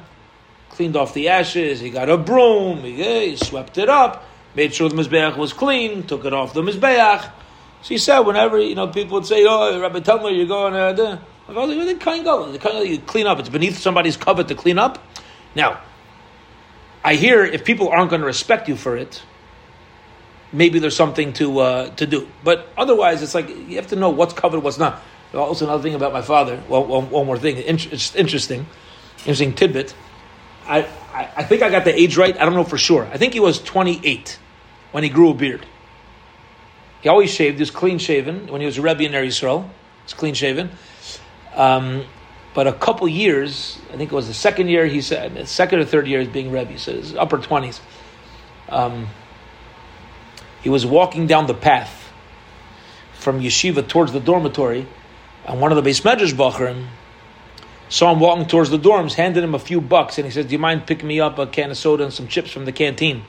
[0.70, 4.24] Cleaned off the ashes, he got a broom, he, he swept it up,
[4.55, 7.24] made sure the Mizbeach was clean, took it off the Mizbeach.
[7.83, 10.92] So he said, whenever, you know, people would say, oh, Rabbi Tumler, you're going uh,
[10.92, 11.18] there.
[11.48, 13.40] I was like, well, the Kohen Gadol, the Kohen Gadol, you clean up.
[13.40, 15.05] It's beneath somebody's covet to clean up.
[15.57, 15.81] Now,
[17.03, 19.22] I hear if people aren't going to respect you for it,
[20.53, 22.29] maybe there's something to uh, to do.
[22.45, 25.01] But otherwise, it's like you have to know what's covered, what's not.
[25.35, 26.61] Also, another thing about my father.
[26.69, 27.57] Well, one, one more thing.
[27.59, 28.67] It's interesting,
[29.19, 29.95] interesting tidbit.
[30.67, 30.83] I,
[31.13, 32.37] I, I think I got the age right.
[32.37, 33.07] I don't know for sure.
[33.13, 34.39] I think he was 28
[34.91, 35.67] when he grew a beard.
[37.01, 37.57] He always shaved.
[37.57, 39.63] He was clean shaven when he was a Rebbe in Israel.
[39.63, 40.71] He was clean shaven.
[41.55, 42.05] Um,
[42.55, 45.85] but a couple years, I think it was the second year, he said, second or
[45.85, 47.81] third year as being Rebbe, so his upper 20s.
[48.69, 49.09] Um,
[50.62, 52.11] he was walking down the path
[53.15, 54.87] from yeshiva towards the dormitory,
[55.46, 56.87] and one of the base medrash bacharim
[57.88, 60.52] saw him walking towards the dorms, handed him a few bucks, and he says, "Do
[60.52, 63.25] you mind picking me up a can of soda and some chips from the canteen?"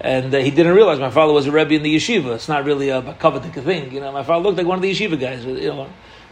[0.00, 2.34] And uh, he didn't realize my father was a rebbe in the yeshiva.
[2.34, 4.12] It's not really a coveted thing, you know.
[4.12, 5.88] My father looked like one of the yeshiva guys, you know.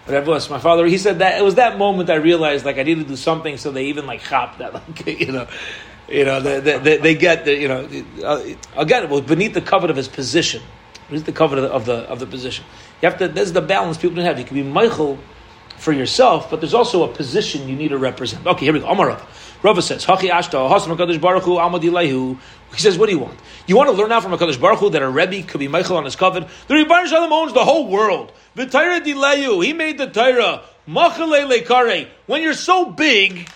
[0.07, 0.85] Was, my father.
[0.85, 3.57] He said that it was that moment I realized like I needed to do something,
[3.57, 5.49] so they even like chop that, like you know.
[6.09, 7.89] You know, they, they, they get the, you know,
[8.23, 8.43] uh,
[8.77, 10.63] again, it was beneath the cover of his position.
[11.09, 12.65] Beneath the cover of the, of the, of the position.
[13.01, 14.39] You have to, there's the balance people don't have.
[14.39, 15.19] You can be Michael
[15.79, 18.47] for yourself, but there's also a position you need to represent.
[18.47, 18.89] Okay, here we go.
[18.89, 19.19] Amar
[19.63, 19.83] Rava.
[19.83, 22.39] Says, Hachi Ashta, Hasam HaKadosh Baruch Hu.
[22.75, 23.39] He says, what do you want?
[23.67, 25.97] You want to learn out from HaKadosh Baruch Hu that a Rebbe could be Michael
[25.97, 26.47] on his covet?
[26.69, 28.33] The Rebbe Shalom owns the whole world.
[28.57, 30.63] V'Taira Dilehu, he made the Taira.
[30.87, 32.09] Machale Lekare.
[32.27, 33.49] When you're so big,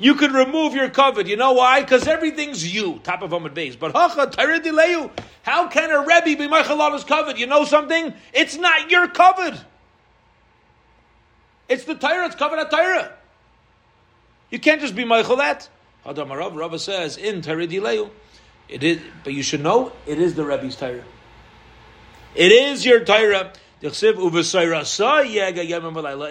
[0.00, 1.26] you could remove your covet.
[1.26, 1.82] You know why?
[1.82, 3.76] Because everything's you, top of Amud base.
[3.76, 7.36] But how can a Rebbe be Michael on his covet?
[7.36, 8.14] You know something?
[8.32, 9.62] It's not your covet.
[11.68, 13.12] It's the Torah, it's covered at Torah.
[14.50, 15.68] You can't just be Michael that.
[16.06, 17.64] Hadam Rav, Rav says, in Torah.
[17.64, 21.04] It is, but you should know, it is the Rebbe's Torah.
[22.34, 23.52] It is your Torah.
[23.82, 23.90] In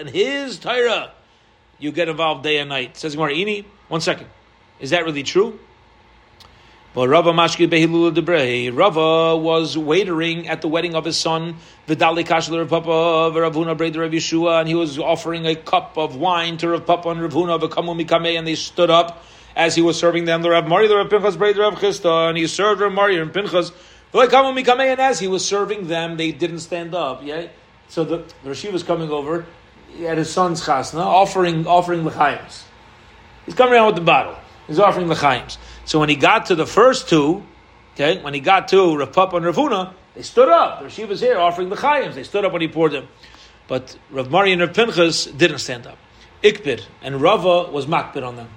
[0.08, 1.12] his Torah,
[1.80, 2.96] you get involved day and night.
[2.96, 4.28] Says Gemara, one second.
[4.78, 5.58] Is that really true?
[6.92, 11.56] But Rava Mashki Behilula Debrei, Rava was waitering at the wedding of his son,
[11.86, 16.16] Vidali Kashler Papa, Rav Huna Braid Rav Yeshua, and he was offering a cup of
[16.16, 19.22] wine to Rav Papa and Rav Huna, Vakamu Mikame, and they stood up
[19.54, 20.42] as he was serving them.
[20.42, 23.32] The Rav Mari, the Rav Pinchas Braid Rav Chisda, and he served Rav Mari and
[23.32, 23.70] Pinchas,
[24.12, 27.22] and as he was serving them, they didn't stand up.
[27.22, 27.46] Yeah?
[27.88, 29.46] So the, the Rashi was coming over
[30.04, 32.64] at his son's chasna, offering offering lechayim's.
[33.46, 34.36] He's coming around with the bottle.
[34.66, 35.58] He's offering lechayim's.
[35.84, 37.44] So when he got to the first two,
[37.94, 40.80] okay, when he got to Rav Papa and Rav Huna, they stood up.
[40.80, 42.14] The Rashi was here offering the chayims.
[42.14, 43.08] They stood up when he poured them.
[43.68, 45.98] But Rav Mari and Rav Pinchas didn't stand up.
[46.42, 48.48] Ikbid and Rava was makbid on them.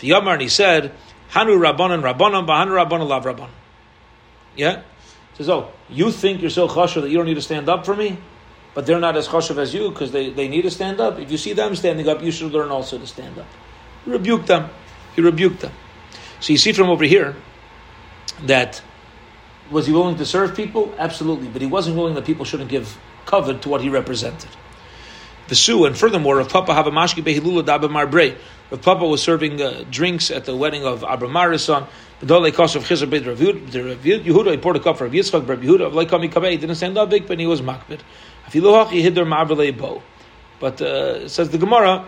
[0.00, 0.92] The Yamar and he said,
[1.28, 3.50] Hanu Rabbanan Rabbanan, Bahanu Rabbanan Lav Rabban.
[4.56, 4.82] Yeah?
[5.32, 7.84] He says, oh, you think you're so chashav that you don't need to stand up
[7.84, 8.18] for me?
[8.78, 11.18] But they're not as chashav as you because they, they need to stand up.
[11.18, 13.48] If you see them standing up, you should learn also to stand up.
[14.04, 14.70] He rebuked them.
[15.16, 15.72] He rebuked them.
[16.38, 17.34] So you see from over here
[18.44, 18.80] that
[19.72, 20.94] was he willing to serve people?
[20.96, 24.50] Absolutely, but he wasn't willing that people shouldn't give covet to what he represented.
[25.48, 28.36] Vesu, and furthermore, Rav Papa Havamashki Behilula Dabamar Brei.
[28.70, 31.88] Rav Papa was serving uh, drinks at the wedding of Abramaris son.
[32.20, 35.86] B'dolei kos of Chizar Beit Rav Yehuda, he poured a cup for Yitzchak, Rav Yehuda,
[35.86, 38.00] of Leikami Kabei, he didn't stand up big, but he was makbid.
[38.50, 40.02] He hid their Ma'avrei bow.
[40.58, 42.04] But uh, says the Gemara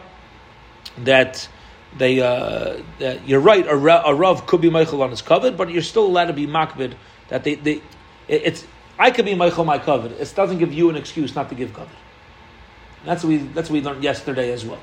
[0.98, 1.48] that
[1.96, 3.66] they uh, that you're right.
[3.66, 6.46] A, a rav could be Michael on his covet, but you're still allowed to be
[6.46, 6.94] makbid.
[7.28, 7.74] That they, they
[8.26, 8.66] it, it's
[8.98, 10.12] I could be Michael my covet.
[10.12, 11.94] It doesn't give you an excuse not to give covet.
[13.04, 14.80] That's what we that's what we learned yesterday as well.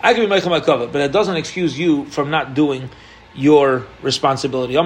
[0.00, 2.90] I could be Michael my covet, but it doesn't excuse you from not doing
[3.34, 4.72] your responsibility.
[4.74, 4.82] You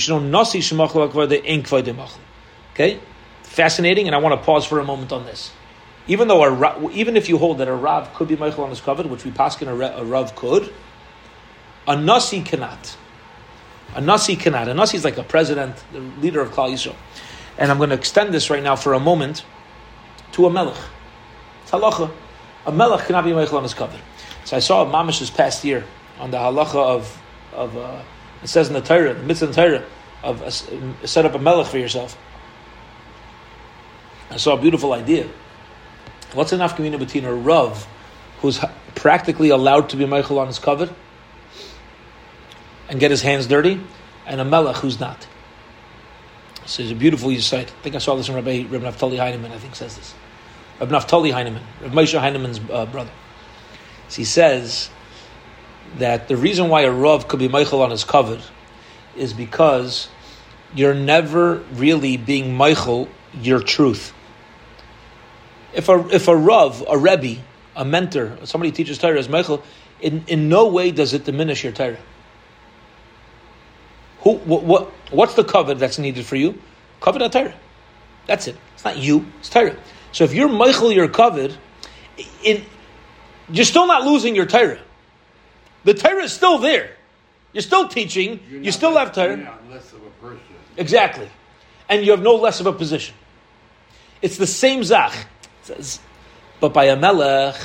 [0.00, 0.60] should know nasi
[2.72, 3.00] Okay,
[3.42, 5.52] fascinating, and I want to pause for a moment on this
[6.06, 8.80] even though a, even if you hold that a rav could be Michael on his
[8.80, 10.72] covet, which we paskin a, a rav could,
[11.86, 12.96] a nasi cannot.
[13.94, 14.68] A nasi cannot.
[14.68, 16.96] A nasi is like a president, the leader of Klal Yisrael.
[17.56, 19.44] And I'm going to extend this right now for a moment
[20.32, 20.76] to a melech.
[21.62, 22.10] It's halacha.
[22.66, 24.00] A melech cannot be Michael on his covet.
[24.44, 25.84] So I saw mamish this past year
[26.18, 27.22] on the halacha of
[27.52, 28.02] of uh,
[28.42, 29.84] it says in the Torah, the mitzvah in the Torah,
[30.22, 30.50] of uh,
[31.06, 32.18] set up a melech for yourself.
[34.30, 35.28] I saw a beautiful idea
[36.34, 37.86] What's enough community between a Rav
[38.40, 38.58] who's
[38.96, 40.92] practically allowed to be Michael on his cover
[42.88, 43.80] and get his hands dirty,
[44.26, 45.26] and a Melech who's not?
[46.66, 47.68] So it's a beautiful site.
[47.68, 50.12] I think I saw this in Rabbi, Rabbi Naftali Heinemann, I think says this.
[50.80, 53.12] Rabbi Naftali Heinemann, Rabbi Moshe Heinemann's uh, brother.
[54.08, 54.90] So he says
[55.96, 58.40] that the reason why a Rav could be Michael on his cover
[59.16, 60.08] is because
[60.74, 63.08] you're never really being Michael
[63.40, 64.12] your truth.
[65.72, 67.42] If a if a rav, a rebbe,
[67.74, 69.62] a mentor, somebody teaches Torah as Michael,
[70.00, 71.98] in, in no way does it diminish your Torah.
[74.20, 76.60] Who what, what what's the covet that's needed for you?
[77.00, 77.54] Covet Torah.
[78.26, 78.56] That's it.
[78.74, 79.26] It's not you.
[79.40, 79.76] It's Torah.
[80.12, 81.56] So if you're Michael, your covet,
[82.42, 82.64] in
[83.48, 84.80] you're still not losing your Torah.
[85.84, 86.90] The Torah is still there.
[87.52, 88.40] You're still teaching.
[88.50, 89.58] You're you still less, have Torah.
[90.76, 91.28] Exactly,
[91.88, 93.14] and you have no less of a position.
[94.22, 95.14] It's the same zach
[95.62, 96.00] says,
[96.60, 97.56] but by a melech,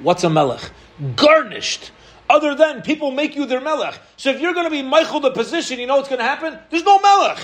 [0.00, 0.70] what's a melech?
[1.16, 1.92] Garnished.
[2.28, 3.98] Other than people make you their melech.
[4.16, 6.58] So if you're going to be Michael the position, you know what's going to happen?
[6.70, 7.38] There's no melech.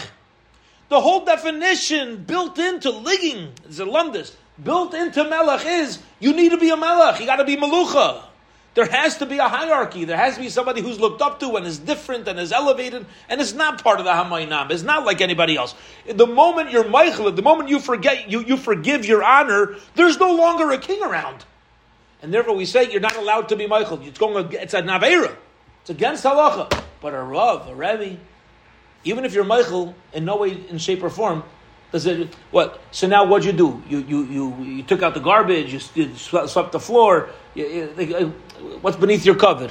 [0.89, 4.33] The whole definition built into ligging, zelundis,
[4.63, 7.21] built into melech is you need to be a melech.
[7.21, 8.23] You got to be melucha.
[8.77, 10.05] There has to be a hierarchy.
[10.05, 13.07] There has to be somebody who's looked up to and is different and is elevated
[13.31, 14.71] and is not part of the Hamaynam.
[14.71, 15.75] It's not like anybody else.
[16.07, 20.35] The moment you're Michael, the moment you forget, you, you forgive your honor, there's no
[20.35, 21.47] longer a king around.
[22.21, 23.99] And therefore we say you're not allowed to be Michael.
[24.03, 25.35] It's going, it's a Naveira.
[25.81, 26.83] It's against halacha.
[27.01, 28.19] But a Rav, a Rebbe,
[29.05, 31.45] even if you're Michael in no way, in shape or form,
[32.05, 32.81] It what?
[32.91, 33.83] So now what'd you do?
[33.89, 35.73] You you you, you took out the garbage.
[35.73, 37.31] You, you swept the floor.
[37.55, 38.25] You, you, uh,
[38.83, 39.71] what's beneath your cover?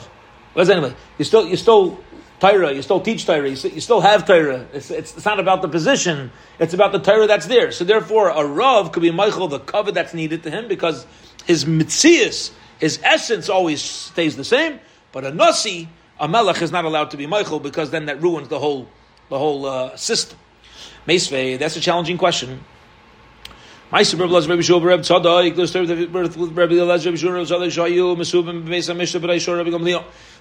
[0.56, 2.00] Well, anyway, you still you still
[2.40, 2.72] Torah.
[2.72, 3.50] You still teach Torah.
[3.50, 4.68] You, still have Torah.
[4.74, 6.32] It's, it's, it's, not about the position.
[6.60, 7.72] It's about the Torah that's there.
[7.72, 11.06] So therefore, a Rav could be Michael the cover that's needed to him because
[11.46, 14.80] his mitzias, his essence always stays the same.
[15.12, 15.88] But a Nasi,
[16.20, 18.90] a Melech, is not allowed to be Michael because then that ruins the whole
[19.30, 20.38] the whole uh, system.
[21.08, 22.64] Meisvei, that's a challenging question.
[23.92, 24.18] Meister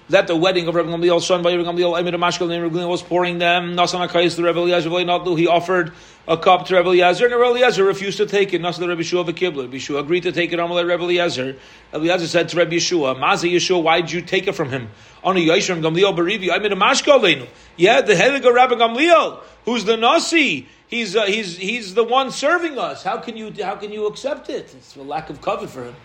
[0.09, 2.89] that the wedding of Rabbi Gamliel's son by Rabbi Gamliel, Emir Mashkel, and Rabbi Gamliel
[2.89, 3.75] was pouring them.
[3.75, 4.89] Nasan Akais, the Rabbi Eliezer,
[5.35, 5.93] he offered
[6.27, 8.61] a cup to Rabbi Eliezer, and Rabbi Eliezer refused to take it.
[8.61, 9.63] Nasan Rabbi Yeshua V'Kibler.
[9.63, 10.59] Rabbi Yeshua agreed to take it.
[10.59, 11.57] Amalei Rabbi Eliezer.
[11.91, 14.89] Rabbi Eliezer said to Rabbi Yeshua, Mazi Yeshua, why did you take it from him?
[15.23, 20.67] On a Yeshua Gamliel Barivi, a Mashkel Yeah, the of Rabbi Gamliel, who's the Nasi.
[20.87, 23.03] He's, uh, he's, he's the one serving us.
[23.03, 24.71] How can you, how can you accept it?
[24.75, 25.95] It's a lack of cover for him.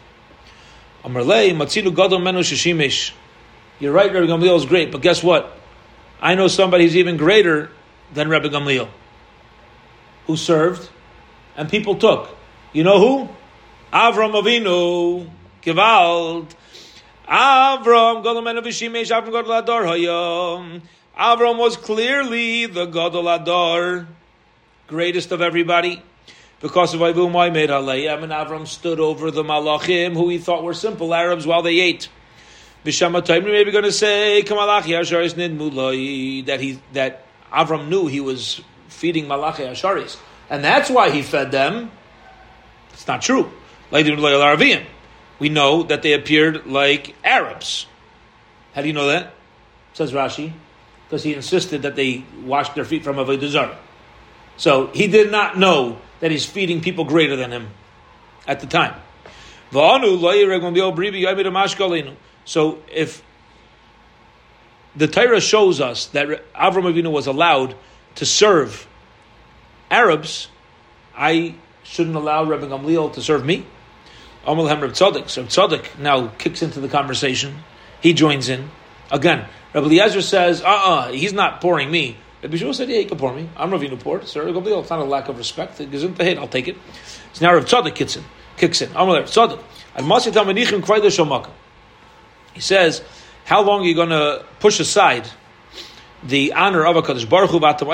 [1.05, 3.13] Amarlei, Matzinu Gadol Menu Shishimish.
[3.81, 5.57] You're right, Rabbi Gamliel is great, but guess what?
[6.21, 7.71] I know somebody who's even greater
[8.13, 8.89] than Rabbi Gamliel,
[10.27, 10.91] who served,
[11.57, 12.29] and people took.
[12.75, 13.29] You know who?
[13.91, 15.31] Avram Avinu,
[15.63, 16.55] Gewalt.
[17.27, 20.83] Avram, Gadol Vishimesh, Avram Adar Hayom.
[21.19, 24.07] Avram was clearly the Gadol Adar,
[24.89, 26.03] greatest of everybody.
[26.61, 30.75] Because of Avum made Aleim, and Avram stood over the Malachim, who he thought were
[30.75, 32.11] simple Arabs while they ate.
[32.85, 38.21] Bishama Taimri maybe going to say Kamalachi Asharis Nidmulai that he that Avram knew he
[38.21, 40.17] was feeding Malachi Asharis,
[40.49, 41.91] and that's why he fed them.
[42.93, 43.51] It's not true.
[43.93, 47.87] We know that they appeared like Arabs.
[48.75, 49.35] How do you know that?
[49.95, 50.53] Says Rashi,
[51.07, 53.77] because he insisted that they washed their feet from a Zarah.
[54.57, 57.69] So he did not know that he's feeding people greater than him
[58.47, 58.95] at the time.
[62.45, 63.23] So if
[64.97, 67.75] the Torah shows us that Avram Avinu was allowed
[68.17, 68.87] to serve
[69.91, 70.49] Arabs,
[71.17, 73.67] I shouldn't allow Rabbi Gamliel to serve me.
[74.47, 75.29] Amal Hem Reb Tzadok.
[75.29, 77.63] So Tzadok now kicks into the conversation.
[78.01, 78.71] He joins in.
[79.11, 82.17] Again, Rabbi Eliezer says, uh uh-uh, uh, he's not pouring me.
[82.43, 83.51] Rabbi Shua said, yeah, he can pour me.
[83.57, 84.27] I'm Ravinu poured.
[84.27, 85.81] So Rabbi Gamliel, it's not a lack of respect.
[85.81, 86.77] It gives him the hit, I'll take it.
[87.35, 88.25] So now Reb Tzadok kicks in.
[88.57, 88.91] Kicks in.
[88.93, 89.63] Amal Reb Tzadok.
[89.97, 91.51] Al Masih Tamanichim Kvayda.
[92.55, 93.03] He says,
[93.45, 95.29] how long are you going to push aside
[96.23, 97.87] the honor of a HaKadosh Baruch Hu b'atam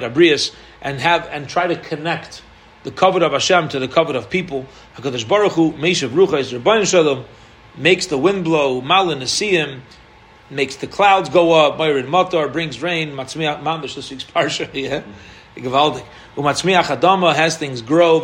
[0.00, 2.42] abrius and have and try to connect
[2.84, 4.66] the covet of Hashem to the covet of people.
[4.96, 7.24] HaKadosh Baruch Hu, Meshav Rucha is Rabban Shalom,
[7.76, 9.80] makes the wind blow, Malin Nesiyim,
[10.50, 15.02] makes the clouds go up, Myrin Matar, brings rain, Matzmiach Mamish, this week's Parsha, yeah,
[15.62, 16.04] Gavaldik.
[16.36, 18.20] Umatzmiach Adama has things grow,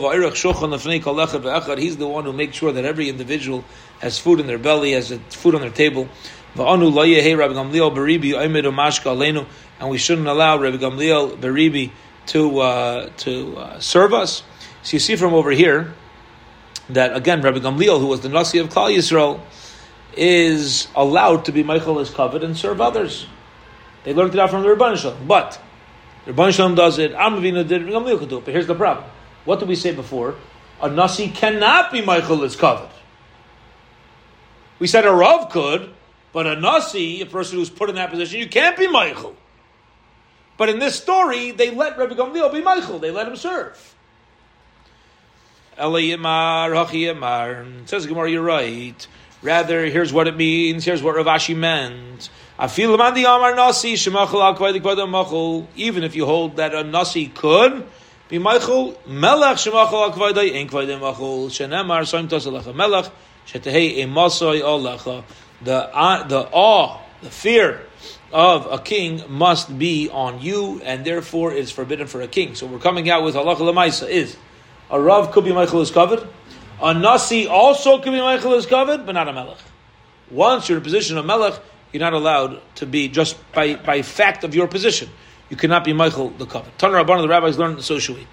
[1.77, 3.65] He's the one who makes sure that every individual
[4.01, 6.09] has food in their belly, has food on their table.
[6.55, 6.91] And
[9.91, 11.91] we shouldn't allow Rabbi Gamliel Beribi
[12.27, 14.43] to uh, to uh, serve us.
[14.83, 15.95] So you see from over here
[16.91, 19.41] that again Rabbi Gamliel, who was the Nasi of Klal Yisrael,
[20.17, 23.27] is allowed to be Michael is covered and serve others.
[24.05, 25.61] They learned it out from the Rabban Shalom, but
[26.27, 27.13] Rabban Shalom does it.
[27.13, 27.83] Amavina did.
[27.83, 28.45] Gamliel could do it.
[28.45, 29.09] But here's the problem:
[29.45, 30.37] What did we say before?
[30.81, 32.91] A Nasi cannot be Michael is covered.
[34.79, 35.91] We said a Rav could,
[36.33, 39.37] but a Nasi, a person who's put in that position, you can't be Michael.
[40.57, 42.99] But in this story, they let Rabbi Gamliel be Michael.
[42.99, 43.95] They let him serve.
[45.79, 47.89] Eliyamar, Hachiyamar.
[47.89, 49.07] Says Gemara, you're right.
[49.41, 50.85] Rather, here's what it means.
[50.85, 52.31] Here's what Rav Ashi meant.
[52.63, 52.95] Even
[56.05, 57.87] if you hold that a Nasi could
[58.29, 63.11] be Michael, Melech Shemachal Akvaydai Ein Kvaydai Machal Shenemar Soim Tosalecha Melech
[65.65, 67.87] the uh, the awe, the fear
[68.33, 72.55] of a king must be on you, and therefore it's forbidden for a king.
[72.55, 74.37] So we're coming out with halacha lemaisa is
[74.91, 76.27] a rav could be Michael is covered,
[76.81, 79.59] a nasi also could be Michael is covered, but not a melech.
[80.31, 81.61] Once you're in a position of melech,
[81.93, 85.09] you're not allowed to be just by, by fact of your position.
[85.51, 86.77] You cannot be Michael the covered.
[86.79, 88.27] Tanur Rabban, the rabbis learned so should we.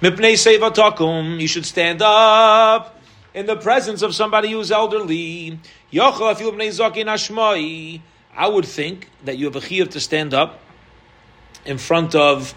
[0.00, 3.00] Mipnei seva you should stand up
[3.34, 5.58] in the presence of somebody who's elderly.
[5.92, 6.34] Yochel,
[8.36, 10.60] I would think that you have a chiyuv to stand up
[11.64, 12.54] in front of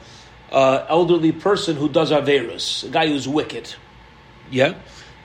[0.52, 3.76] an elderly person who does averus, a guy who's wicked.
[4.50, 4.76] Yeah?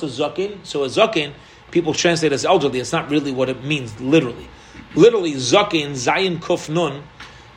[0.06, 0.64] zakin?
[0.64, 1.32] So a zakin,
[1.72, 2.78] people translate as elderly.
[2.78, 4.48] It's not really what it means literally.
[4.94, 7.02] Literally, Zakin, Zayin Kuf Nun,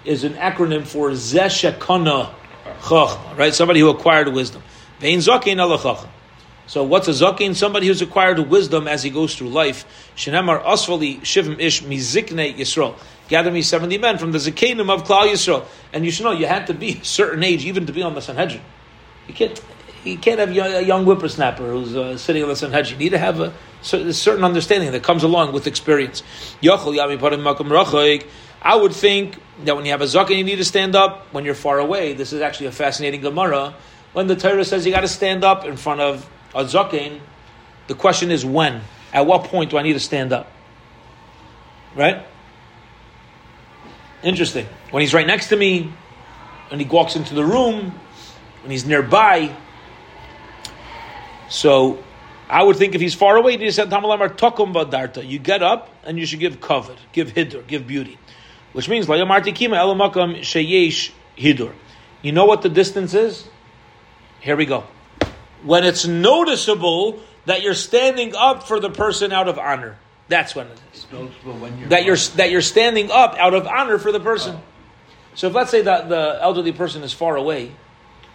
[0.04, 2.34] is an acronym for Zeshekana
[2.82, 3.54] Chachma, right?
[3.54, 4.64] Somebody who acquired wisdom.
[5.00, 6.10] Vein Zakin ala
[6.66, 7.56] So what's a Zakin?
[7.56, 9.86] Somebody who's acquired wisdom as he goes through life.
[10.16, 12.96] Shenemar Asfali Shivim Ish Mizikne Yisrael.
[13.30, 15.66] Gather me 70 men from the Zakinim of Klal Yisrael.
[15.94, 18.16] And you should know, you had to be a certain age even to be on
[18.16, 18.62] the Sanhedrin.
[19.28, 19.62] You can't,
[20.04, 23.00] you can't have a young whippersnapper who's uh, sitting on the Sanhedrin.
[23.00, 23.54] You need to have a,
[23.94, 26.24] a certain understanding that comes along with experience.
[28.64, 31.46] I would think that when you have a zaken, you need to stand up when
[31.46, 32.14] you're far away.
[32.14, 33.74] This is actually a fascinating Gemara.
[34.14, 37.20] When the Torah says you got to stand up in front of a zaken,
[37.88, 38.82] the question is when.
[39.14, 40.52] At what point do I need to stand up?
[41.96, 42.26] Right?
[44.24, 44.68] Interesting.
[44.92, 45.92] When he's right next to me,
[46.70, 48.00] and he walks into the room,
[48.62, 49.56] when he's nearby.
[51.50, 52.04] So
[52.50, 55.28] I would think if he's far away, you said tokum badarta.
[55.28, 58.18] You get up and you should give cover, give hidur, give beauty,
[58.74, 61.74] which means layamarti kima elamakam sheyesh hidur.
[62.22, 63.48] You know what the distance is?
[64.40, 64.84] Here we go.
[65.64, 69.98] When it's noticeable that you're standing up for the person out of honor.
[70.28, 71.08] That's when it is.
[71.12, 74.56] You're that you're that you're standing up out of honor for the person.
[74.58, 74.64] Oh.
[75.34, 77.72] So if let's say that the elderly person is far away,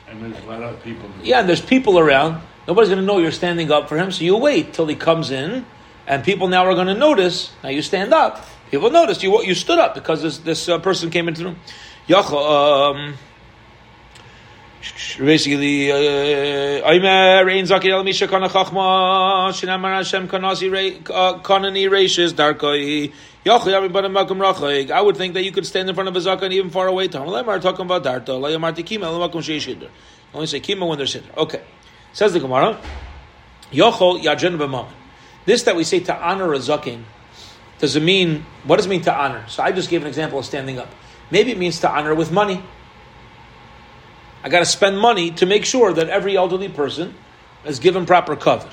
[0.08, 1.08] and there's a lot of people.
[1.22, 2.42] Yeah, and there's people around.
[2.66, 5.30] Nobody's going to know you're standing up for him, so you wait till he comes
[5.30, 5.64] in,
[6.06, 7.52] and people now are going to notice.
[7.62, 8.44] Now you stand up.
[8.70, 11.56] People notice you you stood up because this this uh, person came into the room.
[12.08, 13.14] Um,
[15.18, 23.12] basically, Aimer Ein Zaki El Misha Kana Chachma Shinamar Hashem Kanasi Kanani Reishis Darkoi
[23.48, 27.06] I would think that you could stand in front of a zakan even far away.
[27.06, 27.18] About.
[30.34, 31.30] Only say kima when they're sitting.
[31.36, 31.62] Okay,
[32.12, 32.80] says the Gemara.
[33.72, 34.88] Yochol b'mam.
[35.44, 37.04] This that we say to honor a zakin
[37.78, 39.44] does it mean what does it mean to honor?
[39.48, 40.88] So I just gave an example of standing up.
[41.30, 42.62] Maybe it means to honor with money.
[44.42, 47.14] I got to spend money to make sure that every elderly person
[47.64, 48.70] is given proper cover.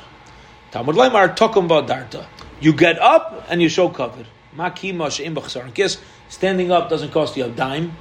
[0.71, 2.28] Talmud Leimar tokum darta.
[2.61, 4.26] You get up and you show cover.
[4.55, 5.97] Makima she'im b'chsaron kis.
[6.29, 7.95] Standing up doesn't cost you a dime.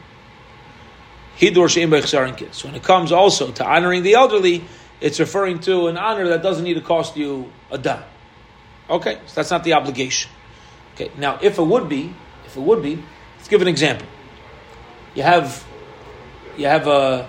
[1.39, 4.65] Hidur So when it comes also to honoring the elderly,
[5.01, 8.05] it's referring to an honor that doesn't need to cost you a dime.
[8.89, 10.31] Okay, so that's not the obligation.
[10.95, 12.15] Okay, now if it would be,
[12.47, 13.03] if it would be,
[13.37, 14.07] let's give an example.
[15.15, 15.65] You have,
[16.57, 17.27] you have uh,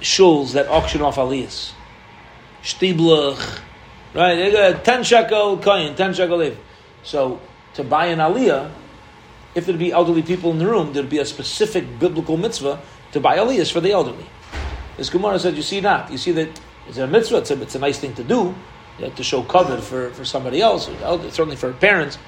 [0.00, 1.72] shuls that auction off aliyahs,
[2.62, 3.60] shtibluch,
[4.14, 4.34] right?
[4.34, 6.58] They got ten shekel coin, ten shekel live.
[7.04, 7.40] So
[7.74, 8.72] to buy an aliyah,
[9.54, 12.80] if there'd be elderly people in the room, there'd be a specific biblical mitzvah
[13.12, 14.26] to buy aliyahs for the elderly.
[14.96, 16.10] This Gemara said, you see that.
[16.10, 18.54] You see that it's a mitzvah, it's a, it's a nice thing to do,
[18.98, 22.18] to show covet for, for somebody else, certainly for parents,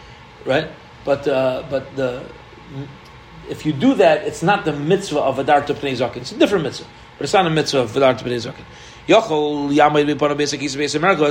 [0.44, 0.70] right?
[1.04, 2.24] But, uh, but the,
[3.48, 6.18] if you do that, it's not the mitzvah of Adar Pnei Zakin.
[6.18, 6.86] It's a different mitzvah,
[7.18, 8.64] but it's not a mitzvah of Adar Pnei Zakin.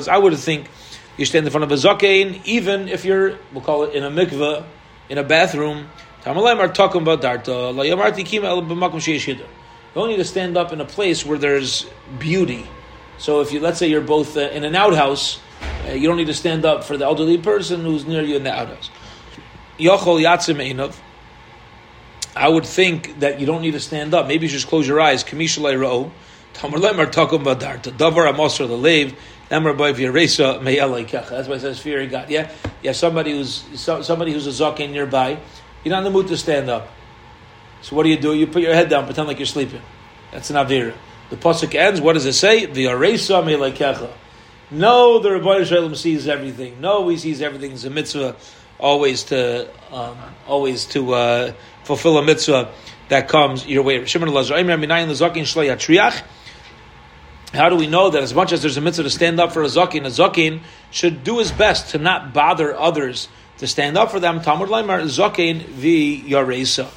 [0.07, 0.69] I would think
[1.17, 4.11] you stand in front of a zakein, even if you're, we'll call it in a
[4.11, 4.63] mikveh,
[5.09, 5.87] in a bathroom.
[6.25, 6.43] You don't
[10.09, 11.85] need to stand up in a place where there's
[12.19, 12.67] beauty.
[13.17, 15.39] So if you, let's say you're both uh, in an outhouse,
[15.87, 18.43] uh, you don't need to stand up for the elderly person who's near you in
[18.43, 18.89] the outhouse.
[19.79, 20.93] Yochol yatzim.
[22.35, 24.27] I would think that you don't need to stand up.
[24.27, 25.23] Maybe you just close your eyes.
[25.23, 26.11] Darta.
[27.91, 28.67] Davar amosra.
[29.49, 29.63] That's
[31.47, 32.29] why it says fear God.
[32.29, 32.91] Yeah, yeah.
[32.93, 35.37] Somebody who's somebody who's a zaken nearby,
[35.83, 36.87] you're not in the mood to stand up.
[37.81, 38.33] So what do you do?
[38.33, 39.81] You put your head down, pretend like you're sleeping.
[40.31, 40.93] That's an avira.
[41.29, 42.01] The pasuk ends.
[42.01, 42.65] What does it say?
[42.65, 44.11] The aresa me'alekecha.
[44.71, 46.81] No, the Rabbi Shalom sees everything.
[46.81, 47.73] No, he sees everything.
[47.73, 48.35] It's a mitzvah
[48.79, 50.17] always to um,
[50.47, 52.71] always to uh, fulfill a mitzvah
[53.09, 54.03] that comes your way.
[54.05, 54.55] Shimon Lazar.
[57.55, 59.63] How do we know that as much as there's a mitzvah to stand up for
[59.63, 60.59] a zakin, a zakin
[60.91, 63.29] should do his best to not bother others
[63.59, 64.41] to stand up for them?
[64.41, 66.89] Talmud Laimar zakin vi yaresa.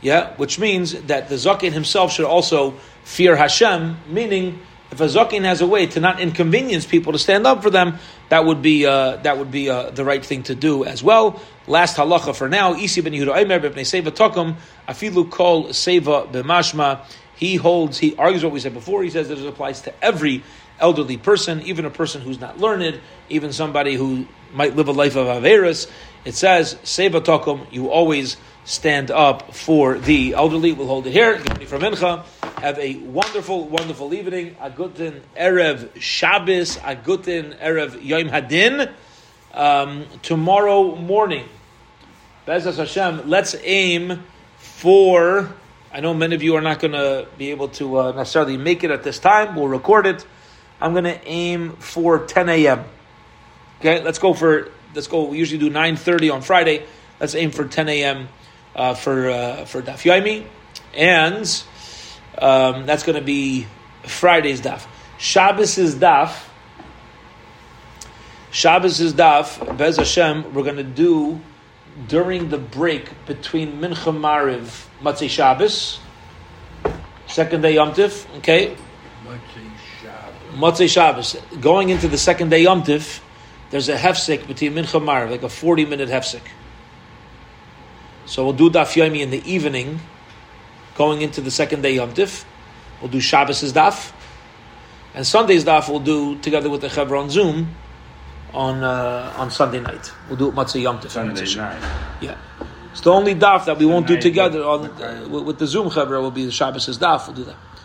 [0.00, 4.60] Yeah, which means that the zakin himself should also fear Hashem, meaning
[4.94, 7.98] if a zakin has a way to not inconvenience people to stand up for them,
[8.28, 11.40] that would be uh, that would be uh, the right thing to do as well.
[11.66, 14.54] Last halacha for now: Isi ben Yehuda Aimer b'nei Seva Tokum
[14.88, 17.04] Afilu Kol Seva b'Mashma.
[17.36, 19.02] He holds, he argues what we said before.
[19.02, 20.44] He says that it applies to every
[20.78, 25.16] elderly person, even a person who's not learned, even somebody who might live a life
[25.16, 25.90] of Averis.
[26.24, 30.72] It says, Seva Tokum, you always stand up for the elderly.
[30.72, 31.38] We'll hold it here.
[31.38, 32.24] For Mincha.
[32.60, 34.56] Have a wonderful, wonderful evening.
[34.56, 36.78] Agutin Erev Shabbos.
[36.78, 38.90] Agutin Erev Yom Hadin.
[39.52, 41.48] Um, tomorrow morning,
[42.44, 44.24] Bezas Hashem, let's aim
[44.56, 45.52] for.
[45.92, 48.82] I know many of you are not going to be able to uh, necessarily make
[48.82, 49.54] it at this time.
[49.54, 50.26] We'll record it.
[50.80, 52.84] I'm going to aim for 10 a.m.
[53.78, 55.24] Okay, let's go for let's go.
[55.24, 56.84] We usually do 9:30 on Friday.
[57.20, 58.28] Let's aim for 10 a.m.
[58.74, 60.44] Uh, for uh, for Daf Yomi,
[60.94, 61.62] and
[62.38, 63.66] um, that's going to be
[64.02, 64.86] Friday's Daf.
[65.16, 66.34] Shabbos is Daf.
[68.50, 69.76] Shabbos is Daf.
[69.76, 71.40] Bez Hashem, we're going to do
[72.08, 76.00] during the break between Mincha Mariv, Matzei Shabbos,
[77.26, 78.76] second day Yom Tif, okay?
[80.56, 81.36] Matzei Shabbos.
[81.60, 83.20] Going into the second day Yom Tif,
[83.70, 86.42] there's a hefsek between Mincha Mariv, like a 40 minute hefsek.
[88.26, 90.00] So we'll do Daf Yomi in the evening,
[90.96, 92.44] going into the second day Yom Tif.
[93.00, 94.12] We'll do Shabbos' Daf.
[95.14, 97.74] And Sunday's Daf we'll do together with the Chevron on Zoom
[98.52, 100.12] on uh, on Sunday night.
[100.28, 101.10] We'll do it Matzah Yom Tov.
[101.10, 101.82] Sunday night.
[102.20, 102.36] Yeah.
[102.92, 105.90] It's the only daf that we won't do together on uh, with, with the Zoom
[105.90, 107.26] Chevra will be the Shabbos' daf.
[107.26, 107.56] We'll do that.